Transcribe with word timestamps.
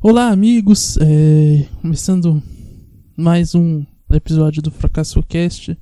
Olá, 0.00 0.28
amigos! 0.28 0.96
É, 0.98 1.66
começando 1.82 2.40
mais 3.16 3.56
um 3.56 3.84
episódio 4.12 4.62
do 4.62 4.70
Fracasso 4.70 5.20
Cast. 5.24 5.76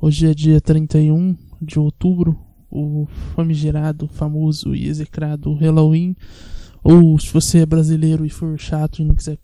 Hoje 0.00 0.30
é 0.30 0.32
dia 0.32 0.60
31 0.60 1.36
de 1.60 1.76
outubro, 1.76 2.38
o 2.70 3.08
famigerado, 3.34 4.06
famoso 4.06 4.76
e 4.76 4.86
execrado 4.86 5.54
Halloween. 5.54 6.14
Ou 6.84 7.18
se 7.18 7.32
você 7.32 7.58
é 7.58 7.66
brasileiro 7.66 8.24
e 8.24 8.30
for 8.30 8.56
chato 8.60 9.02
e 9.02 9.04
não 9.04 9.16
quiser 9.16 9.38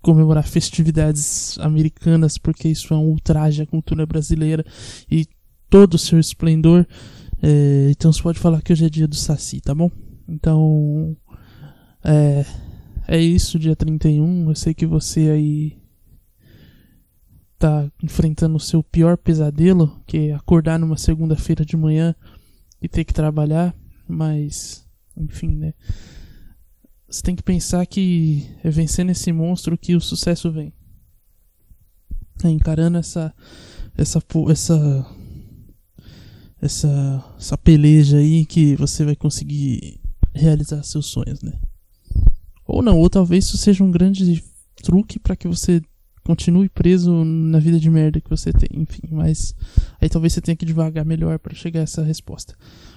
comemorar 0.00 0.48
festividades 0.48 1.58
americanas, 1.58 2.38
porque 2.38 2.66
isso 2.66 2.94
é 2.94 2.96
um 2.96 3.08
ultraje 3.08 3.60
à 3.60 3.66
cultura 3.66 4.06
brasileira 4.06 4.64
e 5.10 5.26
todo 5.68 5.94
o 5.94 5.98
seu 5.98 6.18
esplendor. 6.18 6.86
É, 7.42 7.88
então 7.90 8.10
você 8.10 8.22
pode 8.22 8.38
falar 8.38 8.62
que 8.62 8.72
hoje 8.72 8.86
é 8.86 8.88
dia 8.88 9.06
do 9.06 9.16
Saci, 9.16 9.60
tá 9.60 9.74
bom? 9.74 9.90
Então. 10.26 11.14
É, 12.02 12.46
é 13.08 13.18
isso, 13.18 13.58
dia 13.58 13.74
31. 13.74 14.50
Eu 14.50 14.54
sei 14.54 14.74
que 14.74 14.86
você 14.86 15.30
aí 15.30 15.78
tá 17.58 17.90
enfrentando 18.02 18.54
o 18.54 18.60
seu 18.60 18.82
pior 18.82 19.16
pesadelo, 19.16 19.98
que 20.06 20.28
é 20.28 20.34
acordar 20.34 20.78
numa 20.78 20.98
segunda-feira 20.98 21.64
de 21.64 21.76
manhã 21.76 22.14
e 22.80 22.86
ter 22.86 23.04
que 23.04 23.14
trabalhar, 23.14 23.74
mas 24.06 24.86
enfim, 25.16 25.56
né? 25.56 25.72
Você 27.08 27.22
tem 27.22 27.34
que 27.34 27.42
pensar 27.42 27.86
que 27.86 28.46
é 28.62 28.70
vencendo 28.70 29.10
esse 29.10 29.32
monstro 29.32 29.78
que 29.78 29.96
o 29.96 30.00
sucesso 30.00 30.52
vem. 30.52 30.70
É 32.44 32.48
encarando 32.50 32.98
essa 32.98 33.34
essa 33.96 34.22
essa 34.50 35.06
essa 36.60 37.34
essa 37.38 37.58
peleja 37.58 38.18
aí 38.18 38.44
que 38.44 38.76
você 38.76 39.02
vai 39.02 39.16
conseguir 39.16 39.98
realizar 40.34 40.82
seus 40.82 41.06
sonhos, 41.06 41.42
né? 41.42 41.58
Ou 42.78 42.84
não, 42.84 42.96
ou 42.96 43.10
talvez 43.10 43.46
isso 43.46 43.58
seja 43.58 43.82
um 43.82 43.90
grande 43.90 44.40
truque 44.84 45.18
para 45.18 45.34
que 45.34 45.48
você 45.48 45.82
continue 46.22 46.68
preso 46.68 47.24
na 47.24 47.58
vida 47.58 47.76
de 47.80 47.90
merda 47.90 48.20
que 48.20 48.30
você 48.30 48.52
tem, 48.52 48.68
enfim, 48.80 49.02
mas 49.10 49.52
aí 50.00 50.08
talvez 50.08 50.32
você 50.32 50.40
tenha 50.40 50.54
que 50.54 50.64
devagar 50.64 51.04
melhor 51.04 51.40
para 51.40 51.56
chegar 51.56 51.80
a 51.80 51.82
essa 51.82 52.04
resposta. 52.04 52.54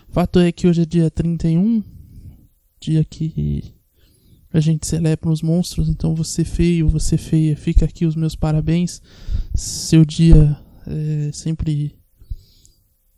Fato 0.08 0.38
é 0.38 0.52
que 0.52 0.68
hoje 0.68 0.84
é 0.84 0.86
dia 0.86 1.10
31, 1.10 1.82
dia 2.80 3.04
que 3.04 3.74
a 4.54 4.60
gente 4.60 4.86
celebra 4.86 5.32
os 5.32 5.42
monstros, 5.42 5.90
então 5.90 6.14
você 6.14 6.44
feio, 6.44 6.88
você 6.88 7.18
feia, 7.18 7.58
fica 7.58 7.84
aqui 7.84 8.06
os 8.06 8.16
meus 8.16 8.36
parabéns. 8.36 9.02
Seu 9.56 10.06
dia 10.06 10.56
é 10.86 11.32
sempre 11.34 11.96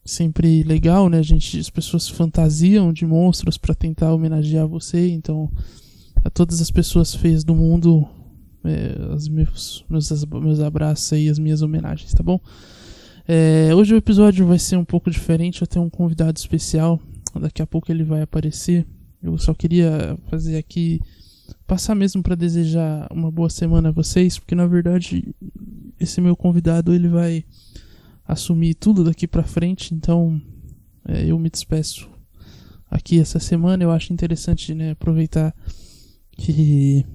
sempre 0.06 0.64
legal, 0.64 1.10
né? 1.10 1.20
A 1.20 1.24
gente, 1.24 1.60
as 1.60 1.70
pessoas 1.70 2.08
fantasiam 2.08 2.94
de 2.94 3.06
monstros 3.06 3.58
para 3.58 3.76
tentar 3.76 4.14
homenagear 4.14 4.66
você, 4.66 5.10
então 5.10 5.52
a 6.24 6.30
todas 6.30 6.62
as 6.62 6.72
pessoas 6.72 7.14
feias 7.14 7.44
do 7.44 7.54
mundo, 7.54 8.08
é, 8.64 9.14
os 9.14 9.28
meus, 9.28 9.86
meus, 9.90 10.26
meus 10.26 10.60
abraços 10.60 11.12
e 11.12 11.30
as 11.30 11.38
minhas 11.38 11.62
homenagens, 11.62 12.14
tá 12.14 12.24
bom? 12.24 12.40
É, 13.28 13.74
hoje 13.76 13.94
o 13.94 13.98
episódio 13.98 14.46
vai 14.46 14.60
ser 14.60 14.78
um 14.78 14.86
pouco 14.86 15.10
diferente, 15.10 15.62
eu 15.62 15.68
tenho 15.68 15.86
um 15.86 15.90
convidado 15.90 16.38
especial, 16.38 17.00
daqui 17.40 17.62
a 17.62 17.68
pouco 17.68 17.92
ele 17.92 18.04
vai 18.04 18.22
aparecer. 18.22 18.86
Eu 19.22 19.38
só 19.38 19.54
queria 19.54 20.18
fazer 20.30 20.58
aqui, 20.58 21.02
passar 21.66 21.96
mesmo 21.96 22.22
para 22.22 22.36
desejar 22.36 23.08
uma 23.12 23.32
boa 23.32 23.50
semana 23.50 23.90
a 23.90 23.92
vocês, 23.92 24.38
porque 24.38 24.56
na 24.56 24.68
verdade 24.68 25.34
esse 26.00 26.20
meu 26.20 26.36
convidado 26.36 26.94
ele 26.94 27.08
vai 27.08 27.46
assumir 28.28 28.74
tudo 28.76 29.04
daqui 29.04 29.28
para 29.28 29.44
frente, 29.44 29.94
então 29.94 30.42
é, 31.08 31.26
eu 31.26 31.38
me 31.40 31.50
despeço 31.50 32.10
aqui 32.90 33.20
essa 33.20 33.40
semana. 33.40 33.84
Eu 33.84 33.92
acho 33.92 34.14
interessante 34.14 34.74
né, 34.74 34.92
aproveitar 34.92 35.56
que 36.38 37.06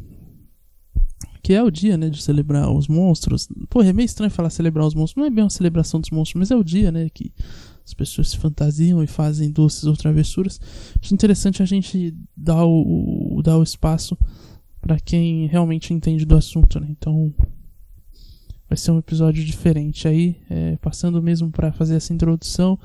que 1.49 1.55
é 1.55 1.63
o 1.63 1.71
dia, 1.71 1.97
né, 1.97 2.11
de 2.11 2.23
celebrar 2.23 2.71
os 2.71 2.89
monstros. 2.89 3.49
Pô, 3.71 3.83
é 3.83 3.91
meio 3.91 4.05
estranho 4.05 4.31
falar 4.31 4.51
celebrar 4.51 4.87
os 4.87 4.95
monstros, 4.95 5.17
não 5.17 5.25
é 5.25 5.31
bem 5.31 5.43
uma 5.43 5.49
celebração 5.49 5.99
dos 5.99 6.11
monstros, 6.11 6.39
mas 6.39 6.51
é 6.51 6.57
o 6.57 6.63
dia, 6.63 6.93
né, 6.93 7.09
que 7.09 7.33
as 7.87 7.95
pessoas 7.95 8.29
se 8.29 8.37
fantasiam 8.37 9.03
e 9.03 9.07
fazem 9.07 9.51
doces 9.51 9.85
ou 9.85 9.97
travessuras. 9.97 10.61
Acho 11.01 11.15
interessante 11.15 11.63
a 11.63 11.65
gente 11.65 12.15
dar 12.37 12.67
o, 12.67 13.41
dar 13.43 13.57
o 13.57 13.63
espaço 13.63 14.15
para 14.79 15.01
quem 15.01 15.47
realmente 15.47 15.95
entende 15.95 16.27
do 16.27 16.37
assunto, 16.37 16.79
né? 16.79 16.89
Então, 16.91 17.33
vai 18.69 18.77
ser 18.77 18.91
um 18.91 18.99
episódio 18.99 19.43
diferente 19.43 20.07
aí, 20.07 20.37
é, 20.51 20.77
passando 20.77 21.23
mesmo 21.23 21.51
para 21.51 21.73
fazer 21.73 21.97
essa 21.97 22.13
introdução 22.13 22.79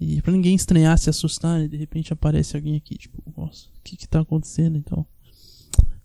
e 0.00 0.20
para 0.20 0.32
ninguém 0.32 0.56
estranhar, 0.56 0.98
se 0.98 1.08
assustar, 1.08 1.60
né? 1.60 1.68
de 1.68 1.76
repente 1.76 2.12
aparece 2.12 2.56
alguém 2.56 2.74
aqui, 2.74 2.98
tipo, 2.98 3.22
nossa, 3.36 3.68
o 3.68 3.82
que 3.84 3.96
que 3.96 4.08
tá 4.08 4.22
acontecendo, 4.22 4.76
então... 4.76 5.06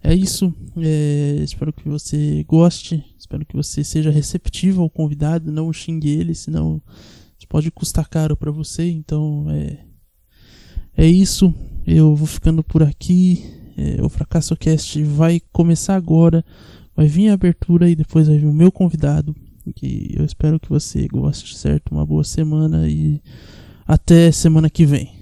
É 0.07 0.15
isso. 0.15 0.53
É, 0.77 1.41
espero 1.43 1.73
que 1.73 1.89
você 1.89 2.41
goste. 2.47 3.03
Espero 3.19 3.45
que 3.45 3.53
você 3.53 3.83
seja 3.83 4.09
receptivo 4.09 4.81
ao 4.81 4.89
convidado. 4.89 5.51
Não 5.51 5.73
xingue 5.73 6.09
ele, 6.09 6.33
senão 6.33 6.81
isso 7.37 7.45
pode 7.49 7.69
custar 7.69 8.07
caro 8.07 8.37
para 8.37 8.49
você. 8.49 8.89
Então 8.89 9.47
é, 9.49 9.79
é 10.95 11.05
isso. 11.05 11.53
Eu 11.85 12.15
vou 12.15 12.25
ficando 12.25 12.63
por 12.63 12.81
aqui. 12.81 13.43
É, 13.75 14.01
o 14.01 14.07
Fracasso 14.07 14.55
Cast 14.55 15.03
vai 15.03 15.41
começar 15.51 15.95
agora. 15.95 16.43
Vai 16.95 17.07
vir 17.07 17.27
a 17.27 17.33
abertura 17.33 17.89
e 17.89 17.95
depois 17.95 18.29
vai 18.29 18.37
vir 18.37 18.47
o 18.47 18.53
meu 18.53 18.71
convidado. 18.71 19.35
Que 19.75 20.15
eu 20.17 20.23
espero 20.23 20.57
que 20.57 20.69
você 20.69 21.05
goste, 21.09 21.57
certo? 21.57 21.91
Uma 21.91 22.05
boa 22.05 22.23
semana 22.23 22.87
e 22.87 23.21
até 23.85 24.31
semana 24.31 24.69
que 24.69 24.85
vem. 24.85 25.16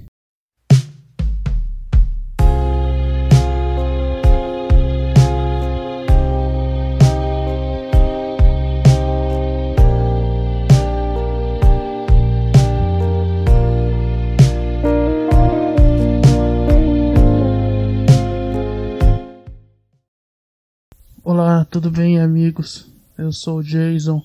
Olá, 21.27 21.65
tudo 21.65 21.89
bem, 21.89 22.21
amigos? 22.21 22.85
Eu 23.17 23.31
sou 23.31 23.57
o 23.57 23.63
Jason. 23.63 24.23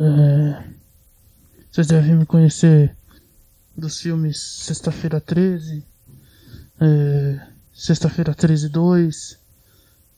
É... 0.00 0.64
Vocês 1.70 1.88
devem 1.88 2.16
me 2.16 2.24
conhecer 2.24 2.96
dos 3.76 4.00
filmes 4.00 4.40
Sexta-feira 4.40 5.20
13, 5.20 5.84
é... 6.80 7.46
Sexta-feira 7.70 8.34
13 8.34 8.70
2, 8.70 9.38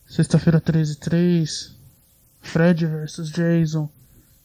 Sexta-feira 0.06 0.60
13 0.60 0.98
3, 0.98 1.75
Fred 2.42 2.86
vs 2.86 3.30
Jason 3.32 3.91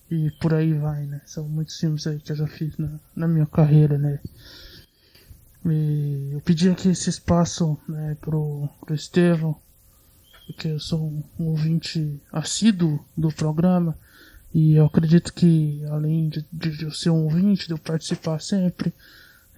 e 0.09 0.31
por 0.41 0.55
aí 0.55 0.73
vai, 0.73 1.05
né? 1.05 1.21
São 1.23 1.47
muitos 1.47 1.77
filmes 1.77 2.07
aí 2.07 2.17
que 2.19 2.31
eu 2.31 2.35
já 2.35 2.47
fiz 2.47 2.75
na, 2.79 2.99
na 3.15 3.27
minha 3.27 3.45
carreira, 3.45 3.99
né? 3.99 4.19
E 5.67 6.31
eu 6.33 6.41
pedi 6.41 6.67
aqui 6.67 6.89
esse 6.89 7.11
espaço 7.11 7.77
né, 7.87 8.17
pro, 8.19 8.67
pro 8.81 8.95
Estevão 8.95 9.55
porque 10.47 10.67
eu 10.67 10.79
sou 10.79 11.23
um 11.39 11.45
ouvinte 11.45 12.19
assíduo 12.31 13.03
do 13.15 13.29
programa 13.29 13.97
e 14.53 14.75
eu 14.75 14.85
acredito 14.85 15.33
que 15.33 15.83
além 15.89 16.29
de, 16.29 16.45
de 16.51 16.83
eu 16.83 16.91
ser 16.91 17.09
um 17.09 17.23
ouvinte, 17.23 17.67
de 17.67 17.73
eu 17.73 17.77
participar 17.77 18.39
sempre, 18.39 18.93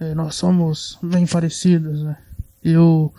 é, 0.00 0.14
nós 0.14 0.34
somos 0.34 0.98
bem 1.02 1.26
parecidos, 1.26 2.02
né? 2.02 2.18
Eu, 2.62 3.14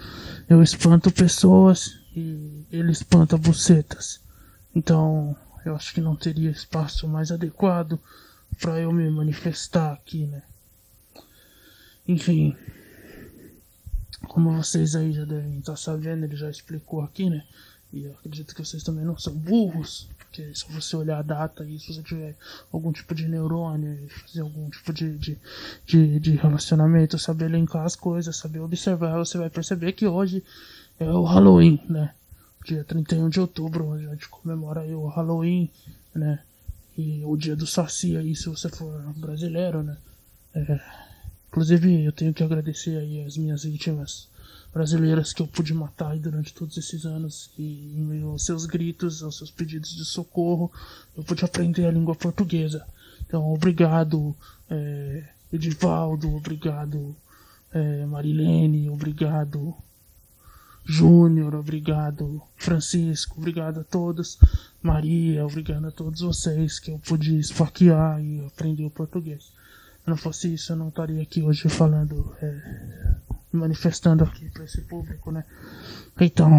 eu 0.49 0.61
espanto 0.61 1.11
pessoas 1.11 1.99
e 2.15 2.65
ele 2.71 2.91
espanta 2.91 3.37
bucetas. 3.37 4.19
Então, 4.75 5.35
eu 5.63 5.75
acho 5.75 5.93
que 5.93 6.01
não 6.01 6.15
teria 6.15 6.49
espaço 6.49 7.07
mais 7.07 7.31
adequado 7.31 7.99
para 8.59 8.79
eu 8.79 8.91
me 8.91 9.09
manifestar 9.09 9.93
aqui, 9.93 10.25
né? 10.25 10.41
Enfim, 12.07 12.55
como 14.27 14.51
vocês 14.51 14.95
aí 14.95 15.11
já 15.11 15.25
devem 15.25 15.59
estar 15.59 15.75
sabendo, 15.75 16.25
ele 16.25 16.35
já 16.35 16.49
explicou 16.49 17.01
aqui, 17.01 17.29
né? 17.29 17.43
E 17.91 18.03
eu 18.03 18.11
acredito 18.11 18.53
que 18.53 18.63
vocês 18.63 18.83
também 18.83 19.05
não 19.05 19.17
são 19.17 19.33
burros, 19.33 20.09
porque 20.17 20.53
se 20.53 20.69
você 20.71 20.95
olhar 20.95 21.19
a 21.19 21.21
data 21.21 21.63
e 21.65 21.79
se 21.79 21.93
você 21.93 22.03
tiver 22.03 22.35
algum 22.71 22.91
tipo 22.91 23.15
de 23.15 23.27
neurônio 23.27 23.93
e 23.93 24.09
fazer 24.09 24.41
algum 24.41 24.69
tipo 24.69 24.91
de, 24.91 25.17
de, 25.17 25.37
de, 25.85 26.19
de 26.19 26.35
relacionamento, 26.35 27.17
saber 27.17 27.45
elencar 27.45 27.85
as 27.85 27.95
coisas, 27.95 28.35
saber 28.35 28.59
observar, 28.59 29.17
você 29.17 29.37
vai 29.37 29.49
perceber 29.49 29.93
que 29.93 30.05
hoje 30.05 30.43
é 30.99 31.09
o 31.09 31.23
Halloween, 31.23 31.81
né? 31.89 32.13
Dia 32.65 32.83
31 32.83 33.29
de 33.29 33.39
outubro, 33.39 33.93
a 33.93 33.99
gente 33.99 34.27
comemora 34.27 34.81
aí 34.81 34.93
o 34.93 35.07
Halloween, 35.07 35.71
né? 36.13 36.39
E 36.97 37.23
o 37.23 37.37
dia 37.37 37.55
do 37.55 37.65
Saci 37.65 38.17
aí, 38.17 38.35
se 38.35 38.49
você 38.49 38.67
for 38.67 39.01
brasileiro, 39.15 39.81
né? 39.81 39.97
É, 40.53 41.06
inclusive, 41.49 42.03
eu 42.03 42.11
tenho 42.11 42.33
que 42.33 42.43
agradecer 42.43 42.97
aí 42.97 43.23
as 43.23 43.37
minhas 43.37 43.63
vítimas 43.63 44.29
brasileiras 44.73 45.33
que 45.33 45.41
eu 45.41 45.47
pude 45.47 45.73
matar 45.73 46.17
durante 46.19 46.53
todos 46.53 46.77
esses 46.77 47.05
anos 47.05 47.49
e 47.57 47.95
em 47.95 48.01
meio 48.01 48.29
aos 48.29 48.45
seus 48.45 48.65
gritos, 48.65 49.23
aos 49.23 49.37
seus 49.37 49.49
pedidos 49.49 49.95
de 49.95 50.05
socorro, 50.05 50.71
eu 51.15 51.23
pude 51.23 51.43
aprender 51.43 51.85
a 51.85 51.91
língua 51.91 52.15
portuguesa. 52.15 52.85
Então, 53.25 53.51
obrigado, 53.51 54.35
é, 54.69 55.23
Edivaldo, 55.51 56.35
obrigado, 56.35 57.15
é, 57.73 58.05
Marilene, 58.05 58.89
obrigado, 58.89 59.73
Júnior, 60.85 61.53
obrigado 61.55 62.41
Francisco, 62.55 63.35
obrigado 63.37 63.81
a 63.81 63.83
todos. 63.83 64.37
Maria, 64.81 65.45
obrigado 65.45 65.87
a 65.87 65.91
todos 65.91 66.21
vocês 66.21 66.79
que 66.79 66.91
eu 66.91 66.99
pude 66.99 67.37
esfaquear 67.37 68.23
e 68.23 68.45
aprender 68.45 68.85
o 68.85 68.89
português. 68.89 69.51
Se 70.07 70.11
não 70.11 70.15
fosse 70.15 70.53
isso, 70.53 70.71
eu 70.71 70.77
não 70.77 70.87
estaria 70.87 71.21
aqui 71.21 71.41
hoje 71.41 71.67
falando, 71.67 72.33
é, 72.41 73.15
manifestando 73.51 74.23
aqui 74.23 74.49
para 74.51 74.63
esse 74.63 74.79
público, 74.83 75.33
né? 75.33 75.43
Então, 76.17 76.49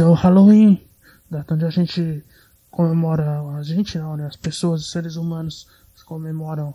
é 0.00 0.04
o 0.04 0.14
Halloween, 0.14 0.82
data 1.30 1.52
onde 1.52 1.66
a 1.66 1.68
gente 1.68 2.24
comemora, 2.70 3.42
a 3.54 3.62
gente 3.62 3.98
não, 3.98 4.16
né? 4.16 4.26
As 4.26 4.36
pessoas, 4.36 4.80
os 4.80 4.90
seres 4.90 5.16
humanos 5.16 5.68
comemoram 6.06 6.74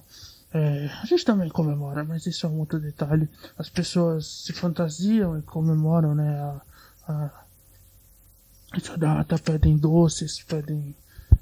é, 0.53 0.91
a 1.01 1.05
gente 1.07 1.25
também 1.25 1.49
comemora, 1.49 2.03
mas 2.03 2.27
isso 2.27 2.45
é 2.45 2.49
um 2.49 2.59
outro 2.59 2.79
detalhe. 2.79 3.27
As 3.57 3.67
pessoas 3.67 4.27
se 4.27 4.53
fantasiam 4.53 5.39
e 5.39 5.41
comemoram, 5.41 6.13
né? 6.13 6.39
A, 6.39 6.61
a, 7.07 7.43
essa 8.75 8.95
data, 8.95 9.39
pedem 9.39 9.75
doces, 9.75 10.39
pedem 10.43 10.95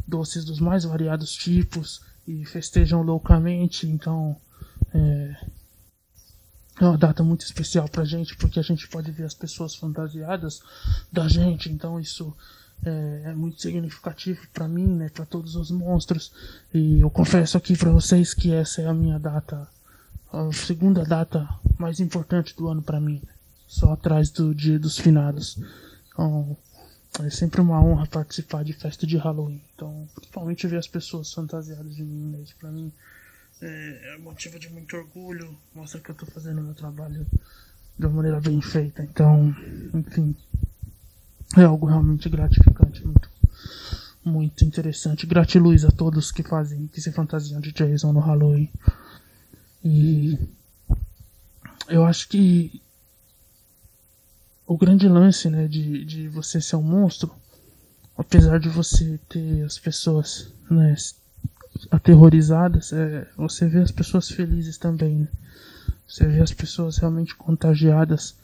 doces 0.08 0.46
dos 0.46 0.62
mais 0.62 0.86
variados 0.86 1.34
tipos 1.34 2.10
e 2.32 2.46
festejam 2.46 3.02
loucamente. 3.02 3.88
Então, 3.88 4.36
é, 4.94 5.36
é 6.80 6.86
uma 6.86 6.98
data 6.98 7.24
muito 7.24 7.42
especial 7.42 7.88
pra 7.90 8.06
gente, 8.06 8.36
porque 8.38 8.60
a 8.60 8.64
gente 8.64 8.88
pode 8.88 9.12
ver 9.12 9.24
as 9.24 9.34
pessoas 9.34 9.76
fantasiadas 9.76 10.62
da 11.12 11.28
gente. 11.28 11.70
Então, 11.70 12.00
isso 12.00 12.36
é, 12.86 13.24
é 13.26 13.34
muito 13.34 13.62
significativo 13.62 14.40
para 14.54 14.68
mim, 14.68 14.88
né, 14.88 15.10
para 15.10 15.26
todos 15.26 15.56
os 15.56 15.70
monstros. 15.72 16.32
E 16.74 17.02
eu 17.02 17.10
confesso 17.10 17.58
aqui 17.58 17.78
para 17.78 17.92
vocês 17.92 18.34
que 18.34 18.54
essa 18.54 18.82
é 18.82 18.88
a 18.88 18.94
minha 18.94 19.20
data, 19.20 19.68
a 20.32 20.52
segunda 20.54 21.04
data 21.04 21.48
mais 21.78 22.00
importante 22.00 22.56
do 22.56 22.68
ano 22.68 22.82
para 22.82 23.00
mim, 23.00 23.22
só 23.68 23.94
atrás 23.94 24.30
do 24.30 24.56
Dia 24.56 24.80
dos 24.80 24.98
Finados. 24.98 25.60
Então, 26.08 26.58
é 27.20 27.30
sempre 27.30 27.60
uma 27.60 27.84
honra 27.84 28.08
participar 28.08 28.64
de 28.64 28.74
festa 28.74 29.06
de 29.06 29.18
Halloween. 29.18 29.62
Então, 29.76 30.08
principalmente 30.16 30.68
ver 30.68 30.78
as 30.78 30.88
pessoas 30.88 31.34
fantasiadas 31.34 31.96
de 31.96 32.04
mim, 32.04 32.42
isso 32.42 32.56
para 32.58 32.72
mim 32.72 32.92
é, 33.62 34.16
é 34.16 34.18
motivo 34.18 34.58
de 34.58 34.70
muito 34.70 34.96
orgulho, 34.96 35.56
mostra 35.76 36.00
que 36.00 36.10
eu 36.10 36.16
tô 36.16 36.26
fazendo 36.26 36.62
meu 36.62 36.74
trabalho 36.74 37.26
de 38.00 38.06
uma 38.06 38.16
maneira 38.16 38.40
bem 38.40 38.62
feita. 38.62 39.04
Então, 39.04 39.56
enfim, 39.94 40.36
é 41.58 41.64
algo 41.64 41.86
realmente 41.86 42.30
gratificante, 42.30 43.06
muito, 43.06 43.30
muito 44.24 44.64
interessante. 44.64 45.28
Gratiluz 45.28 45.84
a 45.84 45.92
todos 45.92 46.32
que 46.32 46.44
fazem, 46.44 46.88
que 46.88 47.02
se 47.02 47.12
fantasiam 47.12 47.60
de 47.60 47.72
Jason 47.74 48.14
no 48.14 48.20
Halloween. 48.22 48.72
E 49.84 50.40
eu 51.90 52.06
acho 52.06 52.30
que 52.30 52.81
o 54.72 54.78
grande 54.78 55.06
lance, 55.06 55.50
né, 55.50 55.68
de, 55.68 56.06
de 56.06 56.30
você 56.30 56.62
ser 56.62 56.78
um 56.78 56.82
monstro, 56.82 57.30
apesar 58.18 58.58
de 58.58 58.70
você 58.70 59.20
ter 59.28 59.64
as 59.64 59.78
pessoas, 59.78 60.54
né, 60.70 60.96
aterrorizadas, 61.92 62.94
é, 62.94 63.28
você 63.36 63.68
vê 63.68 63.80
as 63.80 63.92
pessoas 63.92 64.30
felizes 64.30 64.78
também, 64.78 65.16
né? 65.16 65.28
Você 66.08 66.26
vê 66.26 66.40
as 66.40 66.54
pessoas 66.54 66.98
realmente 66.98 67.36
contagiadas 67.36 68.38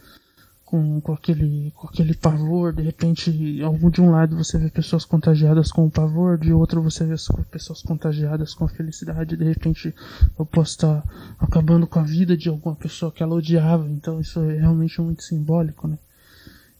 com, 0.65 0.99
com, 0.99 1.13
aquele, 1.13 1.71
com 1.71 1.87
aquele 1.87 2.13
pavor, 2.13 2.73
de 2.73 2.81
repente, 2.81 3.61
algum 3.63 3.89
de 3.89 4.01
um 4.01 4.11
lado 4.11 4.35
você 4.35 4.57
vê 4.57 4.69
pessoas 4.69 5.05
contagiadas 5.05 5.71
com 5.71 5.85
o 5.85 5.91
pavor, 5.91 6.37
de 6.37 6.51
outro 6.51 6.81
você 6.81 7.05
vê 7.05 7.15
pessoas 7.49 7.81
contagiadas 7.81 8.53
com 8.53 8.65
a 8.65 8.69
felicidade, 8.69 9.37
de 9.37 9.45
repente 9.45 9.95
eu 10.37 10.45
posso 10.45 10.71
estar 10.71 11.03
acabando 11.39 11.87
com 11.87 11.99
a 11.99 12.03
vida 12.03 12.35
de 12.35 12.49
alguma 12.49 12.75
pessoa 12.75 13.13
que 13.13 13.23
ela 13.23 13.35
odiava, 13.35 13.87
então 13.87 14.19
isso 14.19 14.41
é 14.41 14.59
realmente 14.59 14.99
muito 14.99 15.23
simbólico, 15.23 15.87
né? 15.87 15.97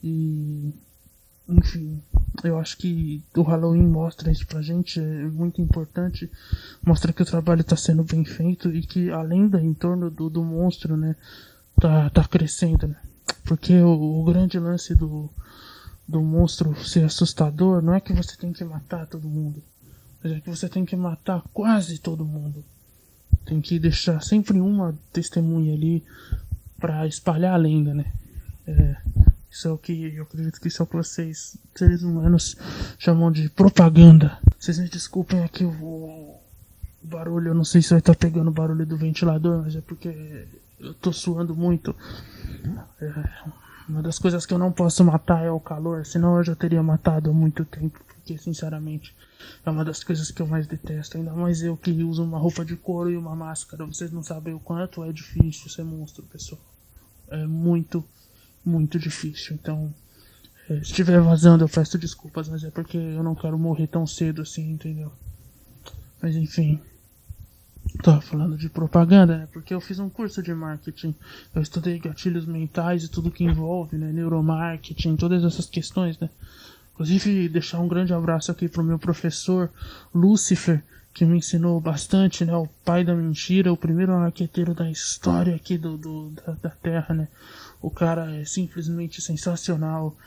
E 0.03 0.73
enfim, 1.49 2.01
eu 2.43 2.59
acho 2.59 2.77
que 2.77 3.23
o 3.35 3.41
Halloween 3.41 3.87
mostra 3.87 4.31
isso 4.31 4.45
pra 4.45 4.61
gente, 4.61 4.99
é 4.99 5.23
muito 5.27 5.61
importante, 5.61 6.29
mostra 6.85 7.13
que 7.13 7.21
o 7.21 7.25
trabalho 7.25 7.61
está 7.61 7.75
sendo 7.75 8.03
bem 8.03 8.25
feito 8.25 8.69
e 8.69 8.81
que 8.81 9.09
a 9.09 9.21
lenda 9.21 9.61
em 9.61 9.73
torno 9.73 10.11
do, 10.11 10.29
do 10.29 10.43
monstro, 10.43 10.97
né, 10.97 11.15
tá, 11.79 12.09
tá 12.09 12.23
crescendo, 12.25 12.89
né? 12.89 12.97
Porque 13.45 13.73
o, 13.79 14.19
o, 14.19 14.23
grande 14.25 14.59
lance 14.59 14.93
do, 14.93 15.29
do 16.05 16.21
monstro 16.21 16.75
ser 16.83 17.05
assustador 17.05 17.81
não 17.81 17.93
é 17.93 18.01
que 18.01 18.11
você 18.11 18.35
tem 18.35 18.51
que 18.51 18.65
matar 18.65 19.07
todo 19.07 19.29
mundo, 19.29 19.63
mas 20.21 20.33
é 20.33 20.41
que 20.41 20.49
você 20.49 20.67
tem 20.67 20.83
que 20.83 20.97
matar 20.97 21.41
quase 21.53 21.97
todo 21.99 22.25
mundo. 22.25 22.63
Tem 23.45 23.61
que 23.61 23.79
deixar 23.79 24.21
sempre 24.21 24.59
uma 24.59 24.93
testemunha 25.13 25.73
ali 25.73 26.03
para 26.77 27.07
espalhar 27.07 27.53
a 27.53 27.57
lenda, 27.57 27.93
né? 27.93 28.11
Isso 29.57 29.67
é 29.67 29.71
o 29.71 29.77
que 29.79 30.13
eu 30.15 30.21
acredito 30.21 30.61
que 30.61 30.67
isso 30.67 30.83
é 30.83 30.85
o 30.85 30.87
que 30.87 30.95
vocês, 30.95 31.57
seres 31.73 32.03
humanos, 32.03 32.55
chamam 32.99 33.31
de 33.31 33.49
propaganda. 33.49 34.37
Vocês 34.59 34.77
me 34.77 34.87
desculpem 34.87 35.43
aqui 35.43 35.65
o, 35.65 35.71
o 35.71 36.39
barulho, 37.01 37.47
eu 37.47 37.55
não 37.55 37.65
sei 37.65 37.81
se 37.81 37.89
vai 37.89 37.97
estar 37.97 38.13
tá 38.13 38.19
pegando 38.19 38.49
o 38.49 38.53
barulho 38.53 38.85
do 38.85 38.95
ventilador, 38.95 39.63
mas 39.63 39.75
é 39.75 39.81
porque 39.81 40.45
eu 40.79 40.93
tô 40.93 41.11
suando 41.11 41.55
muito. 41.55 41.95
É, 43.01 43.29
uma 43.89 44.03
das 44.03 44.19
coisas 44.19 44.45
que 44.45 44.53
eu 44.53 44.59
não 44.59 44.71
posso 44.71 45.03
matar 45.03 45.43
é 45.43 45.49
o 45.49 45.59
calor, 45.59 46.05
senão 46.05 46.37
eu 46.37 46.43
já 46.43 46.53
teria 46.53 46.83
matado 46.83 47.31
há 47.31 47.33
muito 47.33 47.65
tempo, 47.65 47.99
porque 48.05 48.37
sinceramente 48.37 49.15
é 49.65 49.69
uma 49.71 49.83
das 49.83 50.03
coisas 50.03 50.29
que 50.29 50.39
eu 50.39 50.45
mais 50.45 50.67
detesto. 50.67 51.17
Ainda 51.17 51.33
mais 51.33 51.63
eu 51.63 51.75
que 51.75 52.03
uso 52.03 52.23
uma 52.23 52.37
roupa 52.37 52.63
de 52.63 52.75
couro 52.75 53.09
e 53.09 53.17
uma 53.17 53.35
máscara. 53.35 53.87
Vocês 53.87 54.11
não 54.11 54.21
sabem 54.21 54.53
o 54.53 54.59
quanto 54.59 55.03
é 55.03 55.11
difícil 55.11 55.67
ser 55.67 55.83
monstro, 55.83 56.21
pessoal. 56.25 56.61
É 57.29 57.43
muito, 57.47 58.05
muito 58.67 58.99
difícil. 58.99 59.55
Então, 59.55 59.93
é, 60.69 60.75
se 60.75 60.91
estiver 60.91 61.21
vazando, 61.21 61.63
eu 61.63 61.69
peço 61.69 61.97
desculpas, 61.97 62.49
mas 62.49 62.63
é 62.63 62.69
porque 62.69 62.97
eu 62.97 63.23
não 63.23 63.33
quero 63.33 63.57
morrer 63.57 63.87
tão 63.87 64.05
cedo 64.05 64.41
assim, 64.41 64.71
entendeu? 64.71 65.11
Mas 66.21 66.35
enfim. 66.35 66.79
Tava 68.03 68.19
falando 68.19 68.57
de 68.57 68.67
propaganda, 68.67 69.37
né? 69.37 69.47
Porque 69.53 69.73
eu 69.73 69.79
fiz 69.79 69.97
um 69.97 70.09
curso 70.09 70.43
de 70.43 70.53
marketing. 70.53 71.15
Eu 71.55 71.61
estudei 71.61 71.97
gatilhos 71.97 72.45
mentais 72.45 73.05
e 73.05 73.07
tudo 73.07 73.31
que 73.31 73.45
envolve, 73.45 73.97
né? 73.97 74.11
Neuromarketing, 74.11 75.15
todas 75.15 75.43
essas 75.43 75.67
questões, 75.67 76.19
né? 76.19 76.29
Inclusive, 76.93 77.47
deixar 77.47 77.79
um 77.79 77.87
grande 77.87 78.13
abraço 78.13 78.51
aqui 78.51 78.67
pro 78.67 78.83
meu 78.83 78.99
professor 78.99 79.71
Lucifer, 80.13 80.83
que 81.13 81.23
me 81.23 81.37
ensinou 81.37 81.79
bastante, 81.79 82.43
né? 82.43 82.55
O 82.55 82.67
pai 82.83 83.05
da 83.05 83.15
mentira, 83.15 83.71
o 83.71 83.77
primeiro 83.77 84.11
marqueteiro 84.11 84.73
da 84.73 84.91
história 84.91 85.55
aqui 85.55 85.77
do, 85.77 85.97
do 85.97 86.31
da, 86.31 86.53
da 86.61 86.69
Terra, 86.69 87.15
né? 87.15 87.27
O 87.81 87.89
cara 87.89 88.35
é 88.35 88.45
simplesmente 88.45 89.21
sensacional. 89.21 90.17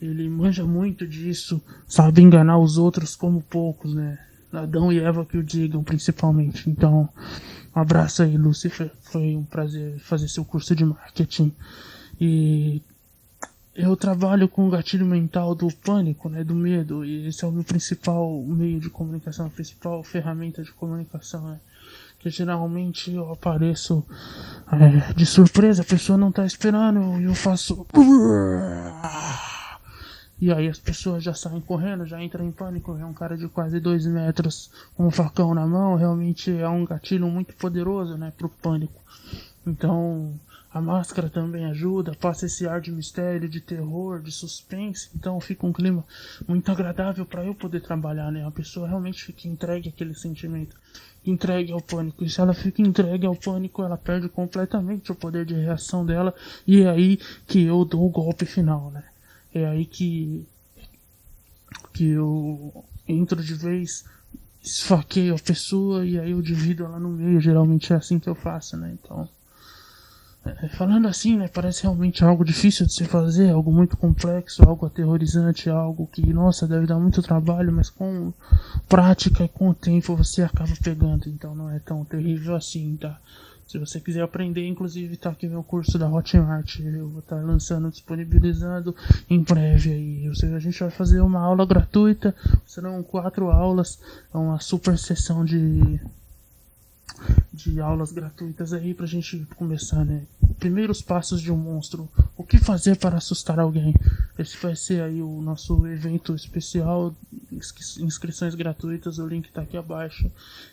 Ele 0.00 0.28
manja 0.28 0.64
muito 0.64 1.06
disso, 1.06 1.62
sabe 1.86 2.22
enganar 2.22 2.58
os 2.58 2.78
outros 2.78 3.14
como 3.14 3.42
poucos, 3.42 3.94
né? 3.94 4.18
Adão 4.52 4.92
e 4.92 5.00
Eva 5.00 5.24
que 5.24 5.36
o 5.36 5.42
digam, 5.42 5.82
principalmente. 5.82 6.70
Então, 6.70 7.08
um 7.74 7.80
abraço 7.80 8.22
aí, 8.22 8.36
Lucifer. 8.36 8.90
Foi 9.00 9.36
um 9.36 9.44
prazer 9.44 9.98
fazer 9.98 10.28
seu 10.28 10.44
curso 10.44 10.74
de 10.74 10.84
marketing. 10.84 11.52
E 12.20 12.82
eu 13.74 13.96
trabalho 13.96 14.48
com 14.48 14.66
o 14.68 14.70
gatilho 14.70 15.04
mental 15.04 15.54
do 15.54 15.68
pânico, 15.68 16.28
né, 16.28 16.44
do 16.44 16.54
medo, 16.54 17.04
e 17.04 17.26
esse 17.26 17.44
é 17.44 17.48
o 17.48 17.52
meu 17.52 17.64
principal 17.64 18.40
meio 18.42 18.78
de 18.78 18.88
comunicação, 18.88 19.46
a 19.46 19.50
principal 19.50 20.02
ferramenta 20.04 20.62
de 20.62 20.72
comunicação, 20.72 21.48
né, 21.48 21.60
que 22.24 22.30
geralmente 22.30 23.12
eu 23.12 23.30
apareço 23.30 24.02
é, 24.72 25.12
de 25.12 25.26
surpresa, 25.26 25.82
a 25.82 25.84
pessoa 25.84 26.16
não 26.16 26.30
está 26.30 26.46
esperando 26.46 27.20
e 27.20 27.24
eu 27.24 27.34
faço 27.34 27.86
e 30.40 30.50
aí 30.50 30.66
as 30.66 30.78
pessoas 30.78 31.22
já 31.22 31.34
saem 31.34 31.60
correndo, 31.60 32.06
já 32.06 32.22
entram 32.22 32.44
em 32.46 32.50
pânico. 32.50 32.96
É 32.98 33.04
um 33.04 33.12
cara 33.12 33.36
de 33.36 33.46
quase 33.46 33.78
dois 33.78 34.06
metros 34.06 34.70
com 34.94 35.06
um 35.06 35.10
facão 35.10 35.54
na 35.54 35.66
mão. 35.66 35.96
Realmente 35.96 36.50
é 36.50 36.68
um 36.68 36.84
gatilho 36.84 37.26
muito 37.28 37.54
poderoso, 37.54 38.16
né, 38.16 38.32
pro 38.36 38.48
pânico. 38.48 39.00
Então 39.66 40.34
a 40.74 40.80
máscara 40.80 41.30
também 41.30 41.64
ajuda, 41.66 42.16
passa 42.16 42.46
esse 42.46 42.66
ar 42.66 42.80
de 42.80 42.90
mistério, 42.90 43.48
de 43.48 43.60
terror, 43.60 44.20
de 44.20 44.32
suspense. 44.32 45.08
Então 45.14 45.38
fica 45.40 45.64
um 45.64 45.72
clima 45.72 46.04
muito 46.48 46.68
agradável 46.68 47.24
para 47.24 47.44
eu 47.44 47.54
poder 47.54 47.80
trabalhar, 47.80 48.32
né? 48.32 48.44
A 48.44 48.50
pessoa 48.50 48.88
realmente 48.88 49.22
fica 49.22 49.46
entregue 49.46 49.90
àquele 49.90 50.14
sentimento, 50.14 50.76
entregue 51.24 51.70
ao 51.70 51.80
pânico. 51.80 52.24
E 52.24 52.28
se 52.28 52.40
ela 52.40 52.52
fica 52.52 52.82
entregue 52.82 53.24
ao 53.24 53.36
pânico, 53.36 53.84
ela 53.84 53.96
perde 53.96 54.28
completamente 54.28 55.12
o 55.12 55.14
poder 55.14 55.46
de 55.46 55.54
reação 55.54 56.04
dela. 56.04 56.34
E 56.66 56.82
é 56.82 56.90
aí 56.90 57.20
que 57.46 57.62
eu 57.62 57.84
dou 57.84 58.04
o 58.04 58.10
golpe 58.10 58.44
final, 58.44 58.90
né? 58.90 59.04
É 59.54 59.64
aí 59.66 59.86
que, 59.86 60.44
que 61.92 62.08
eu 62.08 62.84
entro 63.06 63.40
de 63.40 63.54
vez, 63.54 64.04
esfaqueio 64.60 65.36
a 65.36 65.38
pessoa 65.38 66.04
e 66.04 66.18
aí 66.18 66.32
eu 66.32 66.42
divido 66.42 66.84
ela 66.84 66.98
no 66.98 67.10
meio. 67.10 67.40
Geralmente 67.40 67.92
é 67.92 67.96
assim 67.96 68.18
que 68.18 68.28
eu 68.28 68.34
faço, 68.34 68.76
né? 68.76 68.98
Então, 69.00 69.28
falando 70.76 71.08
assim, 71.08 71.36
né? 71.36 71.48
Parece 71.48 71.82
realmente 71.82 72.24
algo 72.24 72.44
difícil 72.44 72.86
de 72.86 72.92
se 72.92 73.04
fazer, 73.04 73.50
algo 73.50 73.72
muito 73.72 73.96
complexo, 73.96 74.62
algo 74.62 74.86
aterrorizante, 74.86 75.70
algo 75.70 76.06
que, 76.06 76.32
nossa, 76.32 76.66
deve 76.66 76.86
dar 76.86 76.98
muito 76.98 77.22
trabalho, 77.22 77.72
mas 77.72 77.88
com 77.90 78.32
prática 78.88 79.44
e 79.44 79.48
com 79.48 79.70
o 79.70 79.74
tempo 79.74 80.14
você 80.16 80.42
acaba 80.42 80.72
pegando. 80.82 81.28
Então 81.28 81.54
não 81.54 81.70
é 81.70 81.78
tão 81.78 82.04
terrível 82.04 82.54
assim, 82.54 82.96
tá? 82.96 83.18
Se 83.66 83.78
você 83.78 83.98
quiser 83.98 84.22
aprender, 84.22 84.66
inclusive 84.68 85.16
tá 85.16 85.30
aqui 85.30 85.48
meu 85.48 85.62
curso 85.62 85.98
da 85.98 86.08
Hotmart. 86.08 86.80
Eu 86.80 87.08
vou 87.08 87.20
estar 87.20 87.36
tá 87.36 87.42
lançando, 87.42 87.90
disponibilizando 87.90 88.94
em 89.28 89.42
breve 89.42 89.90
aí. 89.90 90.28
Ou 90.28 90.34
seja, 90.34 90.56
a 90.56 90.60
gente 90.60 90.78
vai 90.78 90.90
fazer 90.90 91.20
uma 91.20 91.40
aula 91.40 91.64
gratuita. 91.64 92.34
Serão 92.66 93.02
quatro 93.02 93.50
aulas. 93.50 93.98
É 94.32 94.36
uma 94.36 94.60
super 94.60 94.98
sessão 94.98 95.44
de 95.44 95.98
de 97.52 97.80
aulas 97.80 98.12
gratuitas 98.12 98.72
aí 98.72 98.92
pra 98.94 99.06
gente 99.06 99.46
começar, 99.56 100.04
né? 100.04 100.22
Primeiros 100.58 101.00
passos 101.00 101.40
de 101.40 101.52
um 101.52 101.56
monstro. 101.56 102.08
O 102.36 102.42
que 102.42 102.58
fazer 102.58 102.96
para 102.96 103.16
assustar 103.16 103.58
alguém? 103.58 103.94
Esse 104.38 104.56
vai 104.56 104.74
ser 104.74 105.02
aí 105.02 105.22
o 105.22 105.40
nosso 105.40 105.86
evento 105.86 106.34
especial. 106.34 107.14
Inscrições 108.00 108.54
gratuitas, 108.54 109.18
o 109.18 109.26
link 109.26 109.50
tá 109.52 109.62
aqui 109.62 109.76
abaixo. 109.76 110.30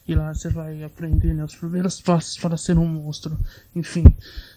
E 0.07 0.15
lá 0.15 0.33
você 0.33 0.49
vai 0.49 0.83
aprender 0.83 1.33
né, 1.33 1.43
os 1.43 1.55
primeiros 1.55 2.01
passos 2.01 2.37
para 2.37 2.57
ser 2.57 2.77
um 2.77 2.87
monstro. 2.87 3.37
Enfim, 3.75 4.03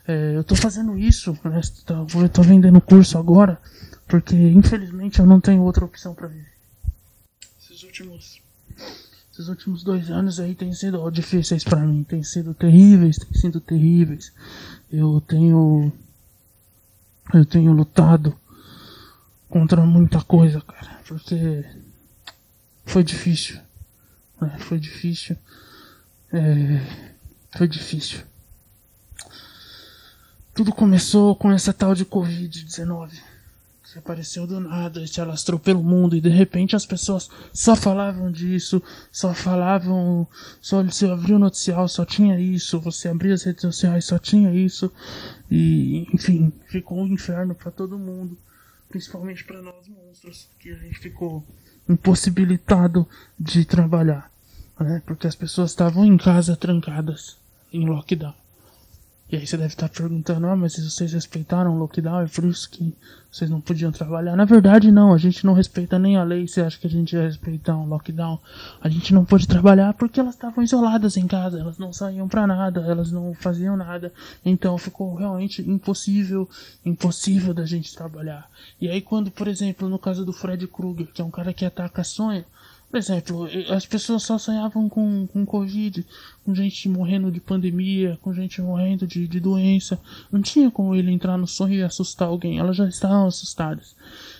é, 0.06 0.36
eu 0.36 0.44
tô 0.44 0.56
fazendo 0.56 0.98
isso, 0.98 1.38
né? 1.44 1.60
Eu 1.88 2.28
tô 2.28 2.42
vendendo 2.42 2.80
curso 2.80 3.18
agora, 3.18 3.60
porque 4.06 4.34
infelizmente 4.34 5.18
eu 5.18 5.26
não 5.26 5.40
tenho 5.40 5.62
outra 5.62 5.84
opção 5.84 6.14
para 6.14 6.28
viver. 6.28 6.52
Esses 7.60 7.82
últimos 7.82 8.43
esses 9.34 9.48
últimos 9.48 9.82
dois 9.82 10.12
anos 10.12 10.38
aí 10.38 10.54
têm 10.54 10.72
sido 10.72 11.10
difíceis 11.10 11.64
para 11.64 11.80
mim, 11.80 12.04
têm 12.04 12.22
sido 12.22 12.54
terríveis, 12.54 13.16
têm 13.16 13.34
sido 13.34 13.60
terríveis. 13.60 14.32
Eu 14.88 15.20
tenho 15.20 15.92
eu 17.32 17.44
tenho 17.44 17.72
lutado 17.72 18.38
contra 19.48 19.84
muita 19.84 20.22
coisa, 20.22 20.60
cara, 20.60 21.00
porque 21.08 21.64
foi 22.86 23.02
difícil, 23.02 23.60
né? 24.40 24.56
Foi 24.60 24.78
difícil, 24.78 25.36
é, 26.32 26.80
foi 27.58 27.66
difícil. 27.66 28.20
Tudo 30.54 30.72
começou 30.72 31.34
com 31.34 31.50
essa 31.50 31.72
tal 31.72 31.92
de 31.92 32.06
Covid-19 32.06 33.33
apareceu 33.98 34.46
do 34.46 34.60
nada, 34.60 35.06
se 35.06 35.20
alastrou 35.20 35.58
pelo 35.58 35.82
mundo 35.82 36.16
e 36.16 36.20
de 36.20 36.28
repente 36.28 36.74
as 36.74 36.86
pessoas 36.86 37.28
só 37.52 37.76
falavam 37.76 38.30
disso, 38.30 38.82
só 39.10 39.32
falavam, 39.34 40.26
só 40.60 40.82
você 40.82 41.06
abriu 41.06 41.36
o 41.36 41.38
noticial, 41.38 41.86
só 41.88 42.04
tinha 42.04 42.38
isso, 42.38 42.80
você 42.80 43.08
abria 43.08 43.34
as 43.34 43.42
redes 43.42 43.62
sociais, 43.62 44.04
só 44.04 44.18
tinha 44.18 44.52
isso 44.52 44.92
e 45.50 46.06
enfim, 46.12 46.52
ficou 46.66 46.98
um 46.98 47.06
inferno 47.06 47.54
para 47.54 47.70
todo 47.70 47.98
mundo, 47.98 48.36
principalmente 48.88 49.44
para 49.44 49.62
nós 49.62 49.88
monstros, 49.88 50.48
que 50.58 50.70
a 50.70 50.76
gente 50.76 50.98
ficou 50.98 51.44
impossibilitado 51.88 53.06
de 53.38 53.64
trabalhar, 53.64 54.30
né? 54.78 55.02
Porque 55.06 55.26
as 55.26 55.34
pessoas 55.34 55.70
estavam 55.70 56.04
em 56.04 56.16
casa 56.16 56.56
trancadas 56.56 57.36
em 57.72 57.86
lockdown. 57.86 58.43
E 59.30 59.36
aí 59.36 59.46
você 59.46 59.56
deve 59.56 59.68
estar 59.68 59.88
perguntando, 59.88 60.46
ah, 60.46 60.54
mas 60.54 60.76
vocês 60.76 61.12
respeitaram 61.12 61.74
o 61.74 61.78
lockdown, 61.78 62.20
é 62.20 62.26
por 62.26 62.44
isso 62.44 62.68
que 62.68 62.94
vocês 63.32 63.50
não 63.50 63.60
podiam 63.60 63.90
trabalhar. 63.90 64.36
Na 64.36 64.44
verdade 64.44 64.92
não, 64.92 65.12
a 65.12 65.18
gente 65.18 65.44
não 65.44 65.54
respeita 65.54 65.98
nem 65.98 66.16
a 66.16 66.22
lei, 66.22 66.46
você 66.46 66.60
acha 66.60 66.78
que 66.78 66.86
a 66.86 66.90
gente 66.90 67.16
ia 67.16 67.22
respeitar 67.22 67.76
um 67.76 67.88
lockdown. 67.88 68.38
A 68.80 68.88
gente 68.88 69.12
não 69.12 69.24
pôde 69.24 69.48
trabalhar 69.48 69.92
porque 69.94 70.20
elas 70.20 70.34
estavam 70.34 70.62
isoladas 70.62 71.16
em 71.16 71.26
casa, 71.26 71.58
elas 71.58 71.78
não 71.78 71.92
saíam 71.92 72.28
para 72.28 72.46
nada, 72.46 72.82
elas 72.82 73.10
não 73.10 73.34
faziam 73.34 73.76
nada. 73.76 74.12
Então 74.44 74.78
ficou 74.78 75.14
realmente 75.14 75.68
impossível, 75.68 76.48
impossível 76.84 77.52
da 77.52 77.66
gente 77.66 77.92
trabalhar. 77.92 78.48
E 78.80 78.88
aí 78.88 79.00
quando, 79.00 79.30
por 79.30 79.48
exemplo, 79.48 79.88
no 79.88 79.98
caso 79.98 80.24
do 80.24 80.32
Fred 80.32 80.66
Krueger, 80.68 81.08
que 81.12 81.20
é 81.20 81.24
um 81.24 81.30
cara 81.30 81.52
que 81.52 81.64
ataca 81.64 82.04
sonho, 82.04 82.44
por 82.94 82.98
exemplo, 82.98 83.48
as 83.70 83.84
pessoas 83.84 84.22
só 84.22 84.38
sonhavam 84.38 84.88
com, 84.88 85.26
com 85.26 85.44
Covid, 85.44 86.06
com 86.44 86.54
gente 86.54 86.88
morrendo 86.88 87.28
de 87.28 87.40
pandemia, 87.40 88.16
com 88.22 88.32
gente 88.32 88.62
morrendo 88.62 89.04
de, 89.04 89.26
de 89.26 89.40
doença. 89.40 90.00
Não 90.30 90.40
tinha 90.40 90.70
como 90.70 90.94
ele 90.94 91.10
entrar 91.10 91.36
no 91.36 91.44
sonho 91.44 91.74
e 91.74 91.82
assustar 91.82 92.28
alguém, 92.28 92.60
elas 92.60 92.76
já 92.76 92.86
estavam 92.86 93.26
assustadas. 93.26 93.96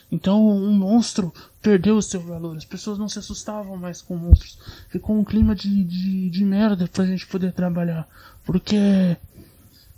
Então, 0.08 0.46
um 0.48 0.70
monstro 0.70 1.34
perdeu 1.60 1.96
o 1.96 2.02
seu 2.02 2.20
valor. 2.20 2.56
As 2.56 2.64
pessoas 2.64 2.96
não 2.96 3.08
se 3.08 3.18
assustavam 3.18 3.76
mais 3.76 4.00
com 4.00 4.14
monstros. 4.16 4.56
Ficou 4.88 5.18
um 5.18 5.24
clima 5.24 5.56
de, 5.56 5.82
de, 5.82 6.30
de 6.30 6.44
merda 6.44 6.86
pra 6.86 7.04
gente 7.04 7.26
poder 7.26 7.52
trabalhar. 7.52 8.08
Porque 8.44 9.16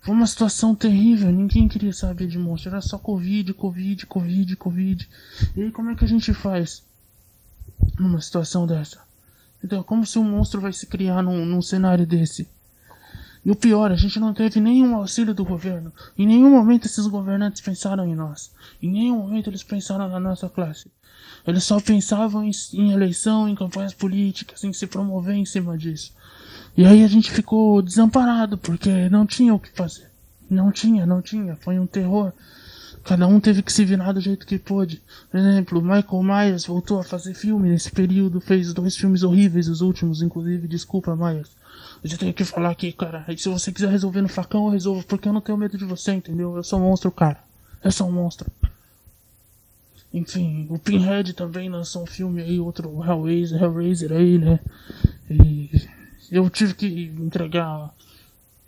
foi 0.00 0.14
uma 0.14 0.26
situação 0.26 0.74
terrível. 0.74 1.30
Ninguém 1.30 1.68
queria 1.68 1.92
saber 1.92 2.26
de 2.26 2.38
monstro. 2.38 2.70
Era 2.70 2.80
só 2.80 2.96
Covid, 2.96 3.52
Covid, 3.52 4.06
Covid, 4.06 4.56
Covid. 4.56 5.08
E 5.54 5.60
aí, 5.60 5.70
como 5.70 5.90
é 5.90 5.94
que 5.94 6.06
a 6.06 6.08
gente 6.08 6.32
faz? 6.32 6.85
Numa 7.98 8.20
situação 8.20 8.66
dessa. 8.66 9.00
Então, 9.62 9.82
como 9.82 10.06
se 10.06 10.18
um 10.18 10.24
monstro 10.24 10.60
vai 10.60 10.72
se 10.72 10.86
criar 10.86 11.22
num, 11.22 11.44
num 11.44 11.62
cenário 11.62 12.06
desse? 12.06 12.48
E 13.44 13.50
o 13.50 13.54
pior, 13.54 13.92
a 13.92 13.96
gente 13.96 14.18
não 14.18 14.34
teve 14.34 14.60
nenhum 14.60 14.96
auxílio 14.96 15.32
do 15.32 15.44
governo. 15.44 15.92
Em 16.18 16.26
nenhum 16.26 16.50
momento 16.50 16.86
esses 16.86 17.06
governantes 17.06 17.60
pensaram 17.60 18.04
em 18.04 18.14
nós. 18.14 18.50
Em 18.82 18.90
nenhum 18.90 19.18
momento 19.18 19.48
eles 19.48 19.62
pensaram 19.62 20.08
na 20.08 20.18
nossa 20.18 20.48
classe. 20.48 20.90
Eles 21.46 21.62
só 21.62 21.80
pensavam 21.80 22.44
em, 22.44 22.50
em 22.74 22.90
eleição, 22.90 23.48
em 23.48 23.54
campanhas 23.54 23.94
políticas, 23.94 24.64
em 24.64 24.72
se 24.72 24.86
promover 24.88 25.36
em 25.36 25.44
cima 25.44 25.78
disso. 25.78 26.12
E 26.76 26.84
aí 26.84 27.04
a 27.04 27.08
gente 27.08 27.30
ficou 27.30 27.80
desamparado, 27.80 28.58
porque 28.58 29.08
não 29.08 29.24
tinha 29.24 29.54
o 29.54 29.60
que 29.60 29.70
fazer. 29.70 30.10
Não 30.50 30.72
tinha, 30.72 31.06
não 31.06 31.22
tinha. 31.22 31.56
Foi 31.56 31.78
um 31.78 31.86
terror. 31.86 32.32
Cada 33.06 33.24
um 33.28 33.38
teve 33.38 33.62
que 33.62 33.72
se 33.72 33.84
virar 33.84 34.10
do 34.10 34.20
jeito 34.20 34.44
que 34.44 34.58
pôde. 34.58 35.00
Por 35.30 35.38
exemplo, 35.38 35.80
Michael 35.80 36.22
Myers 36.24 36.66
voltou 36.66 36.98
a 36.98 37.04
fazer 37.04 37.34
filme 37.34 37.68
nesse 37.68 37.88
período, 37.88 38.40
fez 38.40 38.74
dois 38.74 38.96
filmes 38.96 39.22
horríveis, 39.22 39.68
os 39.68 39.80
últimos, 39.80 40.22
inclusive. 40.22 40.66
Desculpa, 40.66 41.14
Myers. 41.14 41.50
Eu 42.02 42.10
já 42.10 42.16
tenho 42.16 42.34
que 42.34 42.44
falar 42.44 42.70
aqui, 42.70 42.90
cara. 42.90 43.24
E 43.28 43.38
se 43.38 43.48
você 43.48 43.70
quiser 43.70 43.90
resolver 43.90 44.22
no 44.22 44.28
facão, 44.28 44.66
eu 44.66 44.72
resolvo, 44.72 45.04
porque 45.04 45.28
eu 45.28 45.32
não 45.32 45.40
tenho 45.40 45.56
medo 45.56 45.78
de 45.78 45.84
você, 45.84 46.14
entendeu? 46.14 46.56
Eu 46.56 46.64
sou 46.64 46.80
um 46.80 46.82
monstro, 46.82 47.12
cara. 47.12 47.38
Eu 47.82 47.92
sou 47.92 48.08
um 48.08 48.12
monstro. 48.12 48.50
Enfim, 50.12 50.66
o 50.68 50.76
Pinhead 50.76 51.32
também 51.34 51.68
lançou 51.68 52.02
um 52.02 52.06
filme 52.06 52.42
aí, 52.42 52.58
outro 52.58 53.04
Hellraiser, 53.04 53.62
Hellraiser 53.62 54.10
aí, 54.10 54.36
né? 54.36 54.58
E 55.30 55.70
eu 56.28 56.50
tive 56.50 56.74
que 56.74 57.14
entregar 57.20 57.94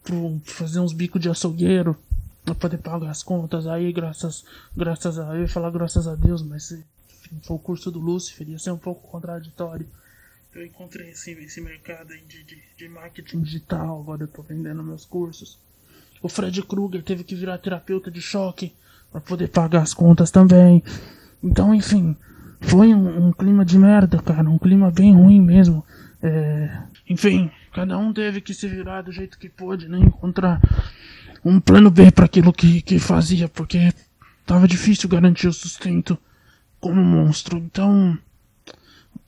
pro 0.04 0.40
fazer 0.44 0.78
uns 0.78 0.92
bicos 0.92 1.20
de 1.20 1.28
açougueiro 1.28 1.96
para 2.48 2.54
poder 2.54 2.78
pagar 2.78 3.10
as 3.10 3.22
contas. 3.22 3.66
Aí, 3.66 3.92
graças, 3.92 4.44
graças 4.76 5.18
a. 5.18 5.34
Eu 5.34 5.42
ia 5.42 5.48
falar 5.48 5.70
graças 5.70 6.06
a 6.06 6.14
Deus, 6.14 6.42
mas 6.42 6.70
foi 7.42 7.56
o 7.56 7.58
curso 7.58 7.90
do 7.90 7.98
Lúcifer, 7.98 8.48
ia 8.48 8.58
ser 8.58 8.70
um 8.70 8.78
pouco 8.78 9.08
contraditório. 9.08 9.86
Eu 10.54 10.64
encontrei 10.64 11.10
esse, 11.10 11.32
esse 11.32 11.60
mercado 11.60 12.08
de, 12.08 12.42
de, 12.42 12.58
de 12.76 12.88
marketing 12.88 13.42
digital, 13.42 14.00
agora 14.00 14.22
eu 14.22 14.28
tô 14.28 14.42
vendendo 14.42 14.82
meus 14.82 15.04
cursos. 15.04 15.58
O 16.22 16.28
Fred 16.28 16.62
Krueger 16.62 17.02
teve 17.02 17.22
que 17.22 17.34
virar 17.34 17.58
terapeuta 17.58 18.10
de 18.10 18.20
choque 18.20 18.72
para 19.12 19.20
poder 19.20 19.48
pagar 19.48 19.82
as 19.82 19.94
contas 19.94 20.30
também. 20.30 20.82
Então, 21.42 21.74
enfim, 21.74 22.16
foi 22.60 22.92
um, 22.92 23.28
um, 23.28 23.32
clima 23.32 23.64
de 23.64 23.78
merda, 23.78 24.20
cara, 24.20 24.48
um 24.48 24.58
clima 24.58 24.90
bem 24.90 25.14
ruim 25.14 25.40
mesmo. 25.40 25.84
É, 26.20 26.82
enfim, 27.08 27.50
cada 27.72 27.96
um 27.96 28.12
teve 28.12 28.40
que 28.40 28.52
se 28.52 28.66
virar 28.66 29.02
do 29.02 29.12
jeito 29.12 29.38
que 29.38 29.48
pôde, 29.48 29.86
né? 29.86 29.98
Encontrar 29.98 30.60
um 31.44 31.60
plano 31.60 31.90
B 31.90 32.10
para 32.10 32.24
aquilo 32.24 32.52
que, 32.52 32.82
que 32.82 32.98
fazia, 32.98 33.48
porque 33.48 33.92
tava 34.44 34.66
difícil 34.66 35.08
garantir 35.08 35.48
o 35.48 35.52
sustento 35.52 36.18
como 36.80 37.02
monstro. 37.02 37.58
Então, 37.58 38.18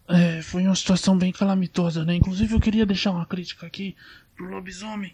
é, 0.08 0.42
foi 0.42 0.64
uma 0.66 0.74
situação 0.74 1.16
bem 1.16 1.32
calamitosa, 1.32 2.04
né? 2.04 2.14
Inclusive, 2.14 2.54
eu 2.54 2.60
queria 2.60 2.86
deixar 2.86 3.12
uma 3.12 3.26
crítica 3.26 3.66
aqui 3.66 3.94
pro 4.36 4.50
lobisomem, 4.50 5.12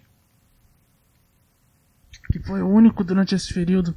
que 2.32 2.38
foi 2.40 2.62
o 2.62 2.68
único 2.68 3.04
durante 3.04 3.34
esse 3.34 3.52
período 3.52 3.94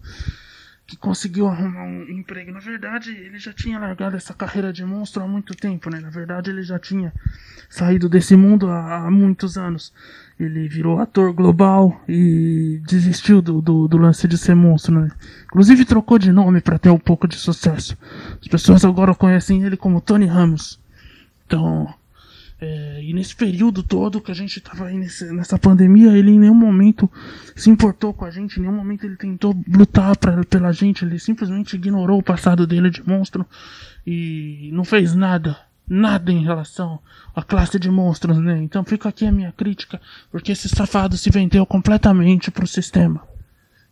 que 0.89 0.98
conseguiu 0.98 1.48
arrumar 1.48 1.84
um 1.84 2.01
emprego. 2.10 2.51
Na 2.51 2.60
verdade, 2.60 3.12
ele 3.12 3.38
já 3.38 3.53
tinha 3.53 3.77
largado 3.77 4.17
essa 4.17 4.34
carreira 4.34 4.74
de 4.74 4.84
monstro 4.84 5.22
há 5.22 5.27
muito 5.27 5.53
tempo, 5.53 5.88
né? 5.88 6.00
Na 6.00 6.10
verdade, 6.10 6.50
ele 6.50 6.63
já 6.63 6.79
tinha 6.79 7.13
saído 7.69 8.10
desse 8.10 8.36
mundo 8.36 8.67
há, 8.67 9.05
há 9.05 9.12
muitos 9.12 9.55
anos. 9.55 9.93
Ele 10.39 10.67
virou 10.67 11.00
ator 11.00 11.31
global 11.31 12.01
e 12.10 12.81
desistiu 12.88 13.39
do, 13.39 13.62
do, 13.62 13.88
do 13.88 13.98
lance 14.00 14.27
de 14.27 14.36
ser 14.36 14.55
monstro, 14.55 15.00
né? 15.00 15.12
Inclusive 15.46 15.86
trocou 15.86 16.17
de 16.17 16.31
nome 16.31 16.60
para 16.60 16.79
ter 16.79 16.89
um 16.89 16.98
pouco 16.98 17.27
de 17.27 17.36
sucesso. 17.36 17.96
As 18.41 18.48
pessoas 18.48 18.84
agora 18.84 19.13
conhecem 19.13 19.63
ele 19.63 19.77
como 19.77 20.01
Tony 20.01 20.25
Ramos. 20.25 20.79
Então, 21.46 21.93
é, 22.62 23.01
e 23.01 23.13
nesse 23.13 23.34
período 23.34 23.82
todo 23.82 24.20
que 24.20 24.32
a 24.32 24.36
gente 24.36 24.58
estava 24.58 24.88
aí 24.88 24.98
nesse, 24.98 25.32
nessa 25.32 25.58
pandemia, 25.58 26.18
ele 26.18 26.32
em 26.32 26.39
nenhum 26.39 26.54
momento 26.54 27.10
se 27.56 27.70
importou 27.70 28.13
com 28.13 28.25
a 28.25 28.32
gente, 28.32 28.58
em 28.58 28.63
nenhum 28.63 28.75
momento 28.75 29.06
ele 29.06 29.16
tentou 29.16 29.56
lutar 29.66 30.18
pra, 30.18 30.44
pela 30.44 30.74
gente, 30.74 31.06
ele 31.06 31.18
simplesmente 31.20 31.78
ignorou 31.78 32.20
o 32.20 32.24
passado 32.24 32.68
dele 32.68 32.89
de 32.89 33.08
monstro 33.08 33.46
e 34.06 34.70
não 34.74 34.84
fez 34.84 35.16
nada, 35.16 35.58
nada 35.88 36.34
em 36.34 36.44
relação 36.44 37.00
à 37.34 37.42
classe 37.42 37.80
de 37.80 37.89
monstros, 37.89 38.38
né? 38.38 38.62
Então 38.62 38.84
fica 38.84 39.08
aqui 39.08 39.25
a 39.25 39.32
minha 39.32 39.54
crítica, 39.54 40.01
porque 40.30 40.51
esse 40.51 40.68
safado 40.68 41.16
se 41.18 41.30
vendeu 41.30 41.66
completamente 41.66 42.51
pro 42.51 42.68
sistema. 42.68 43.25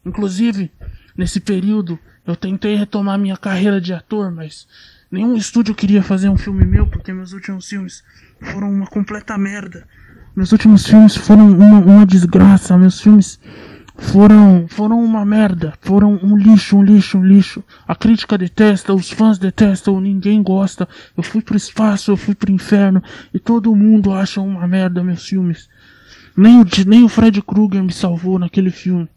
Inclusive, 0.05 0.69
nesse 1.15 1.39
período, 1.39 1.97
eu 2.25 2.35
tentei 2.35 2.75
retomar 2.75 3.17
minha 3.17 3.37
carreira 3.37 3.79
de 3.79 3.93
ator, 3.93 4.29
mas 4.29 4.67
nenhum 5.09 5.37
estúdio 5.37 5.73
queria 5.73 6.03
fazer 6.03 6.27
um 6.27 6.37
filme 6.37 6.65
meu, 6.65 6.85
porque 6.85 7.13
meus 7.13 7.31
últimos 7.31 7.69
filmes 7.69 8.03
foram 8.41 8.71
uma 8.71 8.87
completa 8.87 9.37
merda. 9.37 9.87
Meus 10.35 10.51
últimos 10.51 10.85
filmes 10.85 11.15
foram 11.15 11.49
uma, 11.49 11.79
uma 11.79 12.05
desgraça. 12.05 12.77
Meus 12.77 13.01
filmes 13.01 13.39
foram 13.97 14.67
foram 14.67 15.03
uma 15.03 15.25
merda, 15.25 15.73
foram 15.81 16.19
um 16.21 16.37
lixo, 16.37 16.77
um 16.77 16.83
lixo, 16.83 17.17
um 17.17 17.25
lixo. 17.25 17.63
A 17.87 17.95
crítica 17.95 18.37
detesta, 18.37 18.93
os 18.93 19.09
fãs 19.09 19.39
detestam, 19.39 19.99
ninguém 19.99 20.43
gosta. 20.43 20.87
Eu 21.15 21.23
fui 21.23 21.41
pro 21.41 21.57
espaço, 21.57 22.11
eu 22.11 22.17
fui 22.17 22.35
pro 22.35 22.51
inferno 22.51 23.01
e 23.33 23.39
todo 23.39 23.75
mundo 23.75 24.13
acha 24.13 24.39
uma 24.39 24.67
merda 24.67 25.03
meus 25.03 25.25
filmes. 25.27 25.67
Nem 26.35 26.61
o, 26.61 26.65
nem 26.85 27.03
o 27.03 27.09
Fred 27.09 27.41
Krueger 27.41 27.83
me 27.83 27.91
salvou 27.91 28.37
naquele 28.37 28.69
filme. 28.69 29.09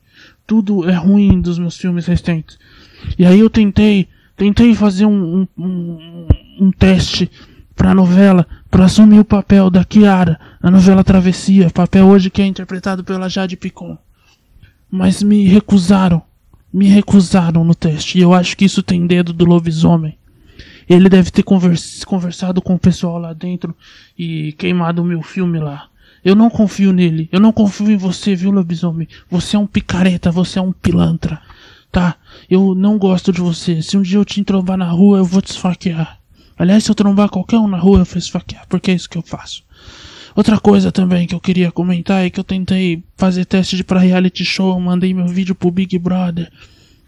Tudo 0.47 0.89
é 0.89 0.95
ruim 0.95 1.41
dos 1.41 1.59
meus 1.59 1.77
filmes 1.77 2.07
recentes. 2.07 2.59
E 3.19 3.27
aí 3.27 3.41
eu 3.41 3.51
tentei, 3.51 4.09
tentei 4.37 4.75
fazer 4.75 5.05
um, 5.05 5.43
um, 5.43 5.49
um, 5.59 6.29
um 6.61 6.71
teste 6.71 7.31
pra 7.77 7.95
novela, 7.95 8.47
para 8.71 8.85
assumir 8.85 9.19
o 9.19 9.25
papel 9.25 9.71
da 9.71 9.85
Kiara 9.85 10.39
na 10.63 10.71
novela 10.71 11.03
Travessia, 11.03 11.71
papel 11.71 12.07
hoje 12.07 12.31
que 12.31 12.41
é 12.41 12.47
interpretado 12.47 13.03
pela 13.03 13.29
Jade 13.29 13.57
Picon 13.57 13.99
mas 14.91 15.23
me 15.23 15.45
recusaram. 15.47 16.23
Me 16.73 16.87
recusaram 16.87 17.65
no 17.65 17.75
teste. 17.75 18.19
E 18.19 18.23
eu 18.23 18.35
acho 18.35 18.57
que 18.57 18.65
isso 18.65 18.83
tem 18.83 19.07
dedo 19.07 19.33
do 19.33 19.45
lobisomem. 19.45 20.17
Ele 20.89 21.09
deve 21.09 21.31
ter 21.31 21.45
convers 21.45 22.05
conversado 22.05 22.61
com 22.61 22.75
o 22.75 22.79
pessoal 22.79 23.19
lá 23.19 23.33
dentro 23.33 23.75
e 24.19 24.53
queimado 24.53 25.03
o 25.03 25.05
meu 25.05 25.23
filme 25.23 25.59
lá. 25.61 25.89
Eu 26.25 26.35
não 26.35 26.51
confio 26.51 26.93
nele. 26.93 27.29
Eu 27.31 27.41
não 27.41 27.53
confio 27.53 27.91
em 27.91 27.97
você, 27.97 28.35
viu, 28.35 28.51
lobisomem? 28.51 29.09
Você 29.31 29.57
é 29.57 29.59
um 29.59 29.67
picareta, 29.67 30.31
você 30.31 30.59
é 30.59 30.63
um 30.63 30.73
pilantra. 30.73 31.41
Tá? 31.93 32.17
Eu 32.49 32.75
não 32.75 32.99
gosto 32.99 33.33
de 33.33 33.41
você. 33.41 33.81
Se 33.83 33.97
um 33.97 34.03
dia 34.03 34.19
eu 34.19 34.25
te 34.25 34.43
trombar 34.45 34.77
na 34.77 34.91
rua, 34.91 35.19
eu 35.19 35.25
vou 35.25 35.41
te 35.41 35.51
esfaquear. 35.51 36.20
Aliás, 36.61 36.85
se 36.85 36.91
eu 36.91 36.95
trombar 36.95 37.31
qualquer 37.31 37.57
um 37.57 37.67
na 37.67 37.79
rua, 37.79 38.01
eu 38.01 38.05
vou 38.05 38.19
esfaquear. 38.19 38.67
Porque 38.69 38.91
é 38.91 38.95
isso 38.95 39.09
que 39.09 39.17
eu 39.17 39.23
faço. 39.23 39.65
Outra 40.37 40.61
coisa 40.61 40.93
também 40.93 41.27
que 41.27 41.35
eu 41.35 41.41
queria 41.41 41.73
comentar 41.73 42.23
é 42.23 42.29
que 42.29 42.39
eu 42.39 42.45
tentei 42.45 43.03
fazer 43.17 43.47
teste 43.47 43.79
de 43.79 43.83
pra 43.83 43.99
reality 43.99 44.45
show, 44.45 44.79
mandei 44.79 45.15
meu 45.15 45.27
vídeo 45.27 45.55
pro 45.55 45.71
Big 45.71 45.99
Brother, 45.99 46.53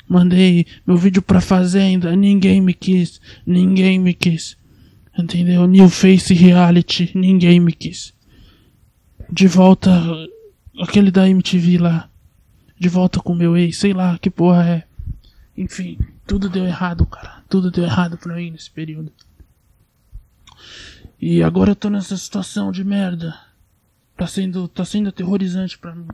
mandei 0.09 0.66
meu 0.87 0.97
vídeo 0.97 1.21
pra 1.21 1.42
Fazenda, 1.42 2.16
ninguém 2.16 2.62
me 2.62 2.73
quis, 2.73 3.21
ninguém 3.47 3.99
me 3.99 4.14
quis. 4.14 4.56
Entendeu? 5.18 5.66
New 5.66 5.90
Face 5.90 6.32
Reality, 6.32 7.12
ninguém 7.14 7.61
me 7.61 7.73
quis. 7.73 8.14
De 9.30 9.47
volta, 9.47 9.90
aquele 10.80 11.11
da 11.11 11.28
MTV 11.28 11.76
lá. 11.76 12.09
De 12.80 12.88
volta 12.88 13.21
com 13.21 13.35
meu 13.35 13.54
ex, 13.54 13.76
sei 13.76 13.92
lá 13.92 14.18
que 14.18 14.30
porra 14.30 14.66
é. 14.66 14.85
Enfim, 15.59 15.99
tudo 16.26 16.49
deu 16.49 16.64
errado, 16.64 17.04
cara. 17.04 17.42
Tudo 17.50 17.71
deu 17.71 17.85
errado 17.85 18.16
pra 18.16 18.35
mim 18.35 18.50
nesse 18.50 18.71
período. 18.71 19.12
E 21.21 21.42
agora 21.42 21.71
eu 21.71 21.76
tô 21.76 21.88
nessa 21.88 22.16
situação 22.16 22.73
de 22.73 22.83
merda. 22.83 23.38
Tá 24.16 24.26
sendo, 24.26 24.69
tá 24.69 24.85
sendo 24.85 25.09
aterrorizante 25.09 25.78
para 25.78 25.95
mim. 25.95 26.09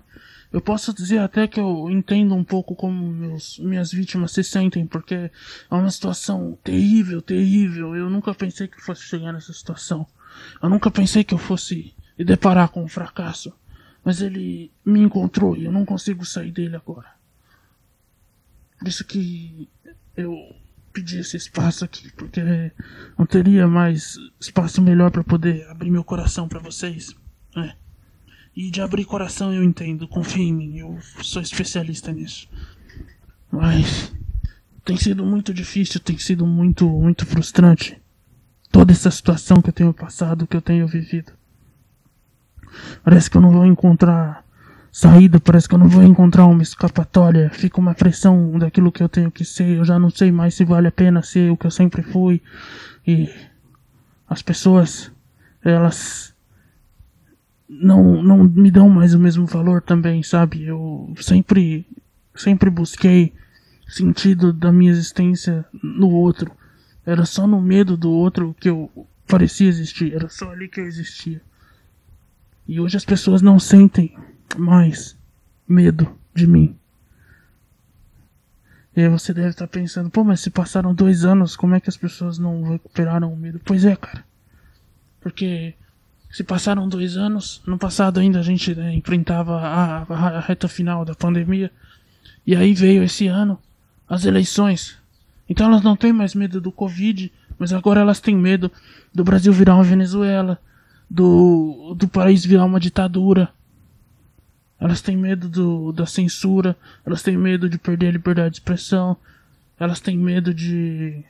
Eu 0.52 0.60
posso 0.60 0.94
dizer 0.94 1.18
até 1.18 1.46
que 1.46 1.60
eu 1.60 1.90
entendo 1.90 2.34
um 2.34 2.44
pouco 2.44 2.74
como 2.74 3.06
meus, 3.06 3.58
minhas 3.58 3.92
vítimas 3.92 4.32
se 4.32 4.42
sentem, 4.42 4.86
porque 4.86 5.14
é 5.14 5.30
uma 5.70 5.90
situação 5.90 6.58
terrível, 6.64 7.20
terrível. 7.20 7.94
Eu 7.94 8.08
nunca 8.08 8.34
pensei 8.34 8.66
que 8.66 8.80
fosse 8.80 9.02
chegar 9.02 9.32
nessa 9.32 9.52
situação. 9.52 10.06
Eu 10.62 10.68
nunca 10.68 10.90
pensei 10.90 11.24
que 11.24 11.34
eu 11.34 11.38
fosse 11.38 11.94
me 12.18 12.24
deparar 12.24 12.68
com 12.68 12.82
um 12.82 12.88
fracasso. 12.88 13.52
Mas 14.04 14.22
ele 14.22 14.70
me 14.84 15.00
encontrou 15.00 15.56
e 15.56 15.64
eu 15.64 15.72
não 15.72 15.84
consigo 15.84 16.24
sair 16.24 16.50
dele 16.50 16.76
agora. 16.76 17.10
Por 18.78 18.88
isso 18.88 19.04
que 19.04 19.68
eu 20.16 20.54
pedir 20.98 21.20
esse 21.20 21.36
espaço 21.36 21.84
aqui, 21.84 22.10
porque 22.12 22.40
não 23.16 23.24
teria 23.24 23.68
mais 23.68 24.18
espaço 24.40 24.82
melhor 24.82 25.10
para 25.12 25.22
poder 25.22 25.64
abrir 25.68 25.90
meu 25.90 26.02
coração 26.02 26.48
para 26.48 26.58
vocês. 26.58 27.14
É. 27.56 27.72
E 28.54 28.70
de 28.70 28.80
abrir 28.80 29.04
coração 29.04 29.52
eu 29.54 29.62
entendo, 29.62 30.08
confia 30.08 30.42
em 30.42 30.52
mim, 30.52 30.78
eu 30.78 30.98
sou 31.22 31.40
especialista 31.40 32.12
nisso. 32.12 32.48
Mas 33.50 34.12
tem 34.84 34.96
sido 34.96 35.24
muito 35.24 35.54
difícil, 35.54 36.00
tem 36.00 36.18
sido 36.18 36.44
muito, 36.44 36.88
muito 36.88 37.24
frustrante. 37.24 37.96
Toda 38.70 38.92
essa 38.92 39.10
situação 39.10 39.62
que 39.62 39.68
eu 39.68 39.72
tenho 39.72 39.94
passado, 39.94 40.46
que 40.46 40.56
eu 40.56 40.60
tenho 40.60 40.86
vivido. 40.86 41.32
Parece 43.04 43.30
que 43.30 43.36
eu 43.36 43.40
não 43.40 43.52
vou 43.52 43.64
encontrar 43.64 44.44
saída, 44.90 45.38
parece 45.40 45.68
que 45.68 45.74
eu 45.74 45.78
não 45.78 45.88
vou 45.88 46.02
encontrar 46.02 46.46
uma 46.46 46.62
escapatória. 46.62 47.50
Fica 47.50 47.80
uma 47.80 47.94
pressão 47.94 48.58
daquilo 48.58 48.92
que 48.92 49.02
eu 49.02 49.08
tenho 49.08 49.30
que 49.30 49.44
ser. 49.44 49.76
Eu 49.76 49.84
já 49.84 49.98
não 49.98 50.10
sei 50.10 50.32
mais 50.32 50.54
se 50.54 50.64
vale 50.64 50.88
a 50.88 50.92
pena 50.92 51.22
ser 51.22 51.50
o 51.50 51.56
que 51.56 51.66
eu 51.66 51.70
sempre 51.70 52.02
fui. 52.02 52.42
E 53.06 53.28
as 54.28 54.42
pessoas, 54.42 55.10
elas 55.64 56.34
não, 57.68 58.22
não 58.22 58.44
me 58.44 58.70
dão 58.70 58.88
mais 58.88 59.14
o 59.14 59.18
mesmo 59.18 59.46
valor 59.46 59.82
também, 59.82 60.22
sabe? 60.22 60.64
Eu 60.64 61.12
sempre, 61.20 61.86
sempre 62.34 62.70
busquei 62.70 63.32
sentido 63.86 64.52
da 64.52 64.72
minha 64.72 64.90
existência 64.90 65.64
no 65.82 66.10
outro. 66.10 66.50
Era 67.04 67.24
só 67.24 67.46
no 67.46 67.60
medo 67.60 67.96
do 67.96 68.10
outro 68.10 68.54
que 68.58 68.68
eu 68.68 68.90
parecia 69.26 69.68
existir. 69.68 70.14
Era 70.14 70.28
só 70.28 70.50
ali 70.50 70.68
que 70.68 70.80
eu 70.80 70.86
existia. 70.86 71.40
E 72.66 72.78
hoje 72.80 72.98
as 72.98 73.04
pessoas 73.04 73.40
não 73.40 73.58
sentem 73.58 74.14
mais 74.56 75.16
medo 75.66 76.16
de 76.34 76.46
mim. 76.46 76.76
E 78.96 79.02
aí 79.02 79.08
você 79.08 79.32
deve 79.32 79.50
estar 79.50 79.68
pensando, 79.68 80.10
pô, 80.10 80.24
mas 80.24 80.40
se 80.40 80.50
passaram 80.50 80.94
dois 80.94 81.24
anos, 81.24 81.54
como 81.54 81.74
é 81.74 81.80
que 81.80 81.88
as 81.88 81.96
pessoas 81.96 82.38
não 82.38 82.62
recuperaram 82.64 83.32
o 83.32 83.36
medo? 83.36 83.60
Pois 83.64 83.84
é, 83.84 83.94
cara. 83.94 84.24
Porque 85.20 85.74
se 86.30 86.42
passaram 86.42 86.88
dois 86.88 87.16
anos, 87.16 87.62
no 87.66 87.78
passado 87.78 88.18
ainda 88.20 88.40
a 88.40 88.42
gente 88.42 88.74
né, 88.74 88.94
enfrentava 88.94 89.60
a, 89.60 90.02
a, 90.02 90.40
reta 90.40 90.68
final 90.68 91.04
da 91.04 91.14
pandemia. 91.14 91.70
E 92.46 92.56
aí 92.56 92.74
veio 92.74 93.02
esse 93.02 93.26
ano 93.28 93.58
as 94.08 94.24
eleições. 94.24 94.98
Então 95.48 95.66
elas 95.66 95.82
não 95.82 95.96
têm 95.96 96.12
mais 96.12 96.34
medo 96.34 96.60
do 96.60 96.72
Covid, 96.72 97.30
mas 97.58 97.72
agora 97.72 98.00
elas 98.00 98.20
têm 98.20 98.36
medo 98.36 98.70
do 99.14 99.22
Brasil 99.22 99.52
virar 99.52 99.74
uma 99.74 99.84
Venezuela, 99.84 100.58
do, 101.08 101.94
do 101.96 102.08
país 102.08 102.44
virar 102.44 102.64
uma 102.64 102.80
ditadura, 102.80 103.48
elas 104.80 105.00
têm 105.00 105.16
medo 105.16 105.48
do, 105.48 105.92
da 105.92 106.06
censura, 106.06 106.76
elas 107.04 107.22
têm 107.22 107.36
medo 107.36 107.68
de 107.68 107.78
perder 107.78 108.08
a 108.08 108.12
liberdade 108.12 108.50
de 108.50 108.56
expressão, 108.56 109.16
elas 109.78 110.00
têm 110.00 110.16
medo 110.16 110.54
de, 110.54 111.24